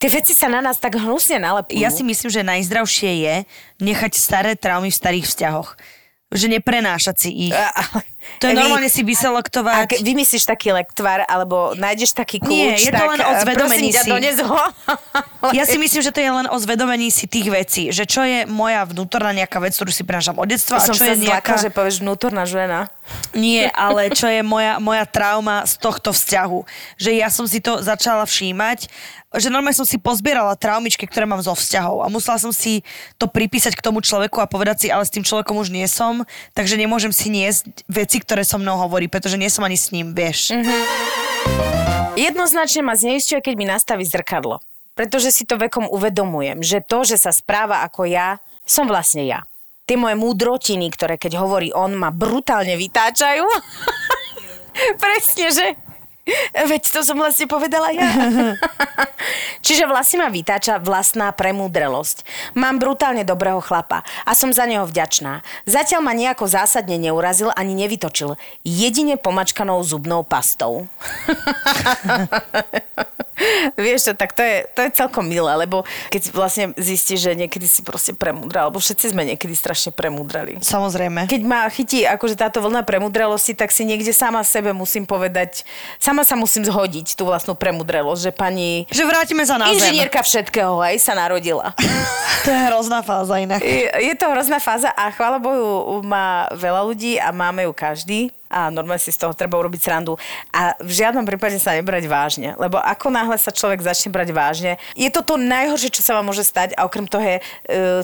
[0.04, 1.80] Tie veci sa na nás tak hnusne nalepujú.
[1.80, 3.36] Ja si myslím, že najzdravšie je
[3.80, 5.80] nechať staré traumy v starých vzťahoch
[6.34, 7.54] že neprenášať si ich.
[8.42, 9.88] To je normálne si vyselektovať.
[9.88, 13.90] Ak vymyslíš taký lektvar, alebo nájdeš taký kľúč, Nie, je to tak, len o zvedomení
[13.92, 14.10] si.
[15.60, 17.84] ja si myslím, že to je len o zvedomení si tých vecí.
[17.92, 20.80] Že čo je moja vnútorná nejaká vec, ktorú si prenášam od detstva.
[20.84, 21.56] Som a čo sa je nejaká...
[21.60, 22.92] že povieš vnútorná žena.
[23.36, 26.60] Nie, ale čo je moja, moja trauma z tohto vzťahu.
[27.00, 28.88] Že ja som si to začala všímať
[29.34, 32.86] že normálne som si pozbierala traumičky, ktoré mám zo vzťahov a musela som si
[33.18, 36.22] to pripísať k tomu človeku a povedať si, ale s tým človekom už nie som,
[36.54, 40.14] takže nemôžem si niesť veci, ktoré so mnou hovorí, pretože nie som ani s ním,
[40.14, 40.54] vieš.
[40.54, 40.82] Mm-hmm.
[42.20, 44.62] Jednoznačne ma zneistuje, keď mi nastaví zrkadlo.
[44.94, 49.42] Pretože si to vekom uvedomujem, že to, že sa správa ako ja, som vlastne ja.
[49.90, 53.44] Tie moje múdrotiny, ktoré keď hovorí on, ma brutálne vytáčajú.
[55.04, 55.66] Presne, že
[56.72, 58.08] Veď to som vlastne povedala ja.
[59.66, 62.24] Čiže vlastne ma vytáča vlastná premúdrelosť.
[62.56, 65.44] Mám brutálne dobrého chlapa a som za neho vďačná.
[65.68, 68.40] Zatiaľ ma nejako zásadne neurazil ani nevytočil.
[68.64, 70.88] Jedine pomačkanou zubnou pastou.
[73.76, 77.66] Vieš čo, tak to je, to je celkom milé, lebo keď vlastne zistíš, že niekedy
[77.66, 80.60] si proste premudral, alebo všetci sme niekedy strašne premúdrali.
[80.60, 81.28] Samozrejme.
[81.30, 85.66] Keď ma chytí akože táto vlna premudralosti, tak si niekde sama sebe musím povedať,
[85.98, 88.86] sama sa musím zhodiť tú vlastnú premudrelosť, že pani...
[88.92, 90.28] Že vrátime sa na Inžinierka zem.
[90.30, 91.72] všetkého, aj sa narodila.
[92.46, 93.60] to je hrozná fáza inak.
[93.64, 98.20] Je, je to hrozná fáza a chvála Bohu má veľa ľudí a máme ju každý
[98.54, 100.14] a normálne si z toho treba urobiť srandu.
[100.54, 104.72] A v žiadnom prípade sa nebrať vážne, lebo ako náhle sa človek začne brať vážne,
[104.94, 107.44] je to to najhoršie, čo sa vám môže stať a okrem toho je e,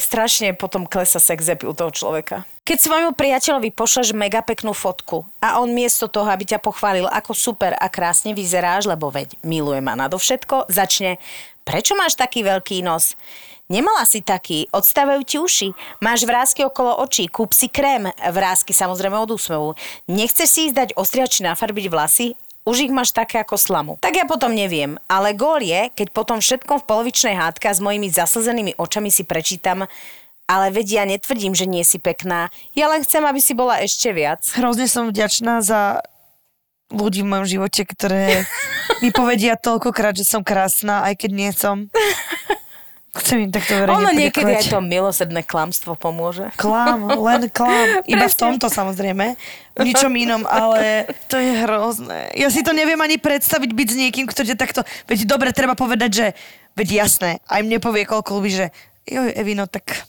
[0.01, 2.49] strašne potom klesa sex u toho človeka.
[2.69, 7.33] Keď svojmu priateľovi pošleš mega peknú fotku a on miesto toho, aby ťa pochválil, ako
[7.33, 11.17] super a krásne vyzeráš, lebo veď miluje ma nadovšetko, začne,
[11.65, 13.17] prečo máš taký veľký nos?
[13.69, 19.13] Nemala si taký, odstávajú ti uši, máš vrázky okolo očí, kúp si krém, vrázky samozrejme
[19.13, 19.77] od úsmevu.
[20.09, 22.33] Nechceš si ísť dať ostriač nafarbiť vlasy?
[22.65, 23.93] Už ich máš také ako slamu.
[24.01, 28.09] Tak ja potom neviem, ale gól je, keď potom všetkom v polovičnej hádka s mojimi
[28.09, 29.85] zaslzenými očami si prečítam
[30.49, 32.49] ale veď ja netvrdím, že nie si pekná.
[32.73, 34.41] Ja len chcem, aby si bola ešte viac.
[34.57, 36.01] Hrozne som vďačná za
[36.89, 38.49] ľudí v mojom živote, ktoré
[39.05, 41.85] mi povedia toľkokrát, že som krásna, aj keď nie som.
[43.09, 46.53] Chcem im takto verejne Ono niekedy aj to milosrdné klamstvo pomôže.
[46.61, 48.01] Klam, len klam.
[48.11, 49.33] Iba v tomto samozrejme.
[49.73, 52.29] V ničom inom, ale to je hrozné.
[52.37, 54.85] Ja si to neviem ani predstaviť byť s niekým, kto ťa takto...
[55.09, 56.27] Veď dobre, treba povedať, že...
[56.77, 58.67] Veď jasné, aj mne povie koľko ľudí, že
[59.09, 60.05] joj, Evino, tak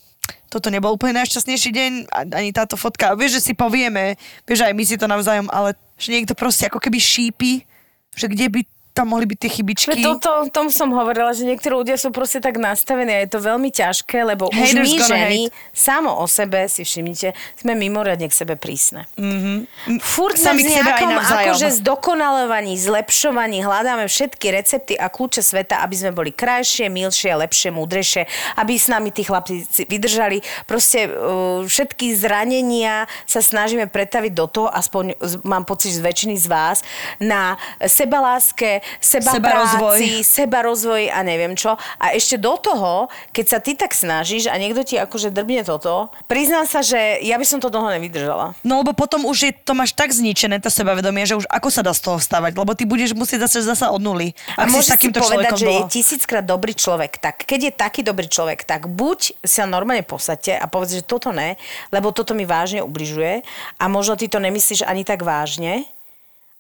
[0.53, 1.93] toto nebol úplne najšťastnejší deň,
[2.37, 3.17] ani táto fotka.
[3.17, 6.83] Vieš, že si povieme, vieš, aj my si to navzájom, ale že niekto proste ako
[6.83, 7.65] keby šípi,
[8.13, 8.61] že kde by
[9.01, 10.01] tam mohli byť tie chybičky.
[10.05, 13.73] Toto, tom som hovorila, že niektorí ľudia sú proste tak nastavení a je to veľmi
[13.73, 15.57] ťažké, lebo Haters už my ženy, hate.
[15.73, 19.09] samo o sebe, si všimnite, sme mimoriadne k sebe prísne.
[19.17, 20.05] Mm-hmm.
[20.05, 26.13] Furt sa v nejakom akože zdokonalovaní, zlepšovaní hľadáme všetky recepty a kľúče sveta, aby sme
[26.13, 28.29] boli krajšie, milšie, lepšie, múdrejšie,
[28.61, 30.45] aby s nami tí chlapci vydržali.
[30.69, 35.17] Proste uh, všetky zranenia sa snažíme pretaviť do toho, aspoň
[35.49, 36.85] mám pocit z väčšiny z vás,
[37.17, 41.79] na sebaláske, seba, seba práci, seba rozvoj a neviem čo.
[42.03, 46.11] A ešte do toho, keď sa ty tak snažíš a niekto ti akože drbne toto,
[46.27, 48.59] priznám sa, že ja by som to dlho nevydržala.
[48.67, 51.87] No lebo potom už je to máš tak zničené, to sebavedomie, že už ako sa
[51.87, 54.33] dá z toho vstávať, lebo ty budeš musieť zase zasa od nuly.
[54.57, 58.65] A môžeš si povedať, že je tisíckrát dobrý človek, tak keď je taký dobrý človek,
[58.65, 61.61] tak buď sa normálne posadte a povedz, že toto ne,
[61.93, 63.45] lebo toto mi vážne ubližuje
[63.77, 65.85] a možno ty to nemyslíš ani tak vážne,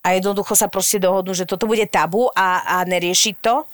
[0.01, 3.69] a jednoducho sa proste dohodnú, že toto bude tabu a, a neriešiť to.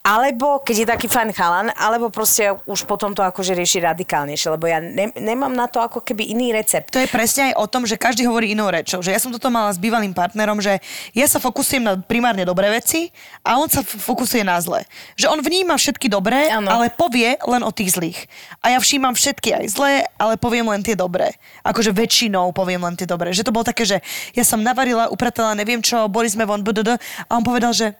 [0.00, 4.64] Alebo, keď je taký fajn chalan, alebo proste už potom to akože rieši radikálnejšie, lebo
[4.64, 6.88] ja ne, nemám na to ako keby iný recept.
[6.96, 9.04] To je presne aj o tom, že každý hovorí inou rečou.
[9.04, 10.80] Že ja som toto mala s bývalým partnerom, že
[11.12, 13.12] ja sa fokusujem na primárne dobré veci
[13.44, 14.88] a on sa fokusuje na zlé.
[15.20, 16.80] Že on vníma všetky dobré, ano.
[16.80, 18.24] ale povie len o tých zlých.
[18.64, 21.36] A ja všímam všetky aj zlé, ale poviem len tie dobré.
[21.60, 23.36] Akože väčšinou poviem len tie dobré.
[23.36, 24.00] Že to bolo také, že
[24.32, 26.96] ja som navarila, upratala, neviem čo, boli sme von, bdd,
[27.28, 27.92] a on povedal, že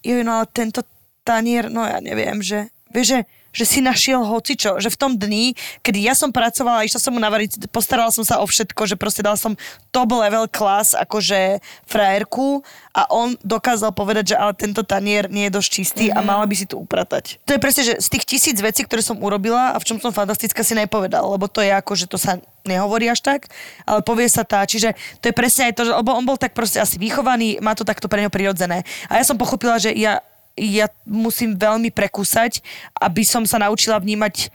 [0.00, 0.80] jo, no ale tento
[1.24, 3.20] tanier, no ja neviem, že Vieš, že,
[3.50, 7.18] že si našiel hocičo, že v tom dni, kedy ja som pracovala, išla som mu
[7.18, 9.58] navariť, postarala som sa o všetko, že proste dal som
[9.90, 11.58] top level class, akože
[11.90, 12.62] frajerku
[12.94, 16.22] a on dokázal povedať, že ale tento tanier nie je dosť čistý mm-hmm.
[16.22, 17.42] a mala by si tu upratať.
[17.50, 20.14] To je presne, že z tých tisíc vecí, ktoré som urobila a v čom som
[20.14, 23.50] fantastická, si nepovedal, lebo to je ako, že to sa nehovorí až tak,
[23.84, 24.62] ale povie sa tá.
[24.62, 27.82] Čiže to je presne aj to, že, on bol tak proste asi vychovaný, má to
[27.82, 28.86] takto pre neho prirodzené.
[29.10, 30.22] A ja som pochopila, že ja
[30.54, 32.62] ja musím veľmi prekúsať,
[33.02, 34.50] aby som sa naučila vnímať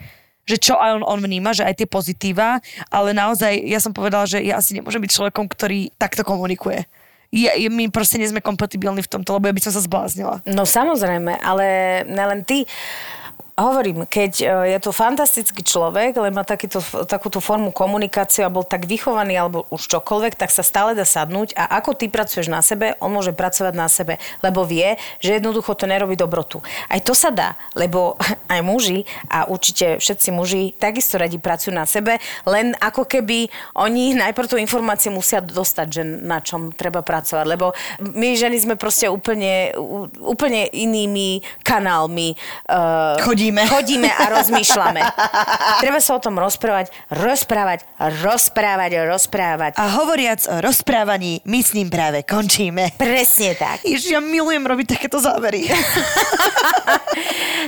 [0.50, 2.58] že čo aj on, on vníma, že aj tie pozitíva,
[2.90, 6.90] ale naozaj ja som povedala, že ja asi nemôžem byť človekom, ktorý takto komunikuje.
[7.30, 10.42] Ja, my proste nie sme kompatibilní v tomto, lebo ja by som sa zbláznila.
[10.50, 11.66] No samozrejme, ale
[12.10, 12.66] nelen ty.
[13.60, 18.64] Hovorím, keď e, je to fantastický človek, ale má takýto, takúto formu komunikácie a bol
[18.64, 22.64] tak vychovaný alebo už čokoľvek, tak sa stále dá sadnúť a ako ty pracuješ na
[22.64, 26.64] sebe, on môže pracovať na sebe, lebo vie, že jednoducho to nerobí dobrotu.
[26.88, 28.16] Aj to sa dá, lebo
[28.54, 32.16] aj muži a určite všetci muži takisto radi pracujú na sebe,
[32.48, 37.76] len ako keby oni najprv tú informáciu musia dostať, že na čom treba pracovať, lebo
[38.00, 39.76] my ženy sme proste úplne,
[40.24, 42.40] úplne inými kanálmi.
[42.64, 43.66] Uh, Chodí chodíme.
[43.66, 45.02] Chodíme a rozmýšľame.
[45.82, 47.80] Treba sa o tom rozprávať, rozprávať,
[48.22, 49.72] rozprávať, rozprávať.
[49.82, 52.94] A hovoriac o rozprávaní, my s ním práve končíme.
[52.96, 53.82] Presne tak.
[53.82, 55.66] Ježiš, ja milujem robiť takéto závery.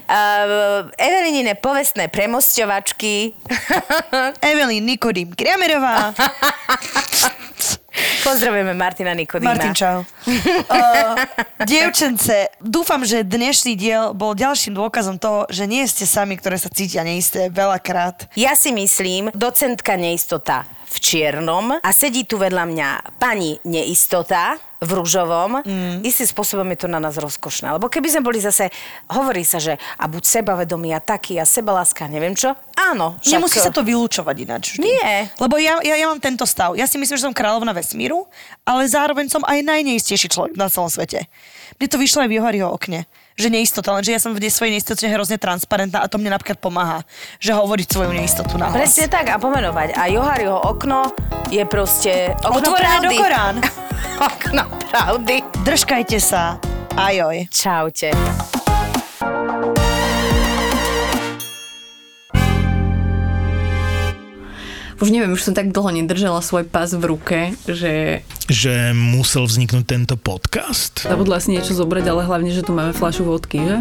[0.07, 3.33] uh, Evelinine povestné premosťovačky.
[4.41, 6.13] Evelyn Nikodým Kriamerová.
[8.23, 9.51] Pozdravujeme Martina Nikodýma.
[9.51, 10.03] Martin, čau.
[10.03, 11.15] uh,
[11.71, 16.71] dievčence, dúfam, že dnešný diel bol ďalším dôkazom toho, že nie ste sami, ktoré sa
[16.71, 18.31] cítia neisté veľakrát.
[18.39, 22.89] Ja si myslím, docentka neistota v čiernom a sedí tu vedľa mňa
[23.19, 26.01] pani neistota, v rúžovom, mm.
[26.01, 27.69] istým spôsobom je to na nás rozkošné.
[27.77, 28.73] Lebo keby sme boli zase,
[29.13, 32.57] hovorí sa, že a buď sebavedomý a taký a sebaláska, neviem čo.
[32.73, 33.21] Áno.
[33.21, 33.37] Však...
[33.37, 34.63] Nemusí sa to vylúčovať ináč.
[34.73, 34.89] Vždy.
[34.89, 35.29] Nie.
[35.37, 36.73] Lebo ja, ja, ja mám tento stav.
[36.73, 38.25] Ja si myslím, že som kráľovna vesmíru,
[38.65, 41.29] ale zároveň som aj najneistejší človek na celom svete.
[41.77, 43.05] Mne to vyšlo aj v Johariho okne
[43.41, 47.01] že neistota, lenže ja som v svojej neistote hrozne transparentná a to mne napríklad pomáha,
[47.41, 48.77] že hovoriť svoju neistotu na hlas.
[48.77, 49.97] Presne tak a pomenovať.
[49.97, 51.09] A Johariho okno
[51.49, 53.55] je proste okno Otvorené do Korán.
[54.29, 54.63] okno
[54.93, 55.41] pravdy.
[55.65, 56.61] Držkajte sa.
[56.93, 57.49] Ajoj.
[57.49, 58.13] Čaute.
[65.01, 68.21] už neviem, už som tak dlho nedržala svoj pás v ruke, že...
[68.49, 71.05] Že musel vzniknúť tento podcast?
[71.05, 73.77] Zabudla si niečo zobrať, ale hlavne, že tu máme fľašu vodky, že?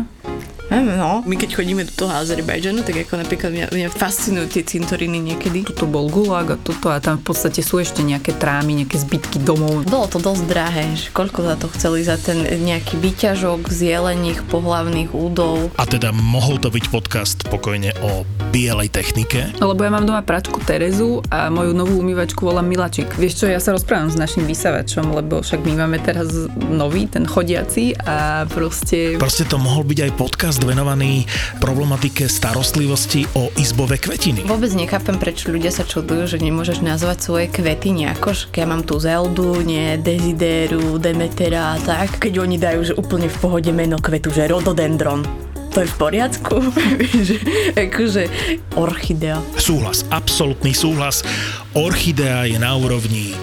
[0.71, 1.27] No.
[1.27, 5.67] My keď chodíme do toho Azerbajdžanu, tak ako napríklad mňa, mňa fascinujú tie cintoriny niekedy.
[5.67, 9.43] Tuto bol gulag a toto a tam v podstate sú ešte nejaké trámy, nejaké zbytky
[9.43, 9.83] domov.
[9.91, 14.47] Bolo to dosť drahé, že koľko za to chceli za ten nejaký výťažok z jelených
[14.47, 15.75] pohlavných údov.
[15.75, 18.23] A teda mohol to byť podcast pokojne o
[18.55, 19.51] bielej technike?
[19.59, 23.11] Lebo ja mám doma pračku Terezu a moju novú umývačku volám Milačik.
[23.19, 26.29] Vieš čo, ja sa rozprávam s našim vysavačom, lebo však my máme teraz
[26.69, 29.17] nový, ten chodiaci a proste...
[29.17, 31.25] Proste to mohol byť aj podcast venovaný
[31.65, 34.45] problematike starostlivosti o izbové kvetiny.
[34.45, 38.85] Vôbec nechápem, prečo ľudia sa čudujú, že nemôžeš nazvať svoje kvety nejako, že ja mám
[38.85, 42.21] tu Zeldu, nie Desidéru, Demetera a tak.
[42.21, 45.25] Keď oni dajú, že úplne v pohode meno kvetu, že Rododendron
[45.71, 46.59] to je v poriadku?
[47.31, 47.37] že,
[47.79, 48.27] akože
[48.75, 49.39] orchidea.
[49.55, 51.23] Súhlas, absolútny súhlas.
[51.79, 53.39] Orchidea je na úrovni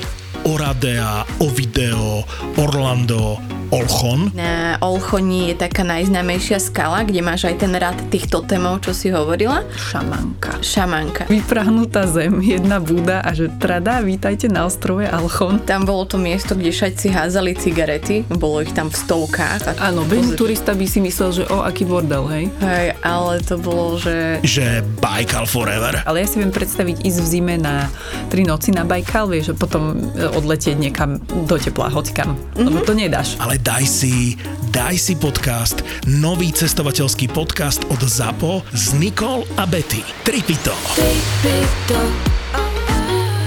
[0.48, 2.24] Oradea, Ovideo,
[2.56, 3.36] Orlando,
[3.68, 4.32] Olchon.
[4.32, 9.12] Na Olchoni je taká najznámejšia skala, kde máš aj ten rad tých totemov, čo si
[9.12, 9.68] hovorila.
[9.76, 10.64] Šamanka.
[10.64, 11.28] Šamanka.
[11.28, 15.60] Vyprahnutá zem, jedna búda a že trada, vítajte na ostrove Alchon.
[15.68, 19.76] Tam bolo to miesto, kde šajci házali cigarety, bolo ich tam v stovkách.
[19.76, 20.40] A Áno, bez pozri...
[20.40, 22.46] turista by si myslel, že o, aký bordel, hej?
[22.64, 24.40] Hej, ale to bolo, že...
[24.48, 26.08] Že Baikal forever.
[26.08, 27.92] Ale ja si viem predstaviť ísť v zime na
[28.32, 31.18] tri noci na Baikal, vieš, a potom e, odletieť niekam
[31.50, 32.38] do tepla, hoďkam.
[32.38, 32.66] Mm-hmm.
[32.70, 33.36] Lebo to nedáš.
[33.42, 34.38] Ale daj si,
[34.70, 40.06] daj si podcast, nový cestovateľský podcast od ZAPO s Nikol a Betty.
[40.22, 40.78] Tripito.
[40.94, 42.00] Tripito.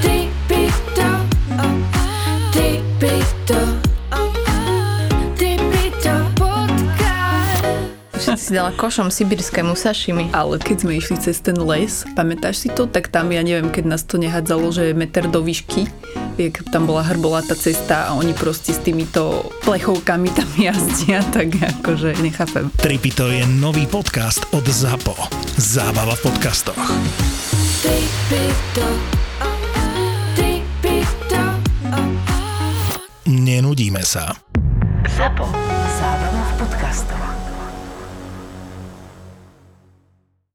[0.03, 1.09] Tripito.
[1.55, 1.91] Tripito.
[8.41, 10.33] si dala košom sibirskému sašimi.
[10.35, 13.85] Ale keď sme išli cez ten les, pamätáš si to, tak tam, ja neviem, keď
[13.87, 15.87] nás to nehádzalo, že meter do výšky,
[16.41, 22.17] jak tam bola hrbolatá cesta a oni proste s týmito plechovkami tam jazdia, tak akože
[22.25, 22.73] nechápem.
[22.81, 25.15] Tripito je nový podcast od ZAPO.
[25.61, 26.81] Zábava v podcastoch.
[33.29, 34.33] Nenudíme sa.
[35.17, 35.47] ZAPO.
[36.01, 37.40] Zábava v podcastoch.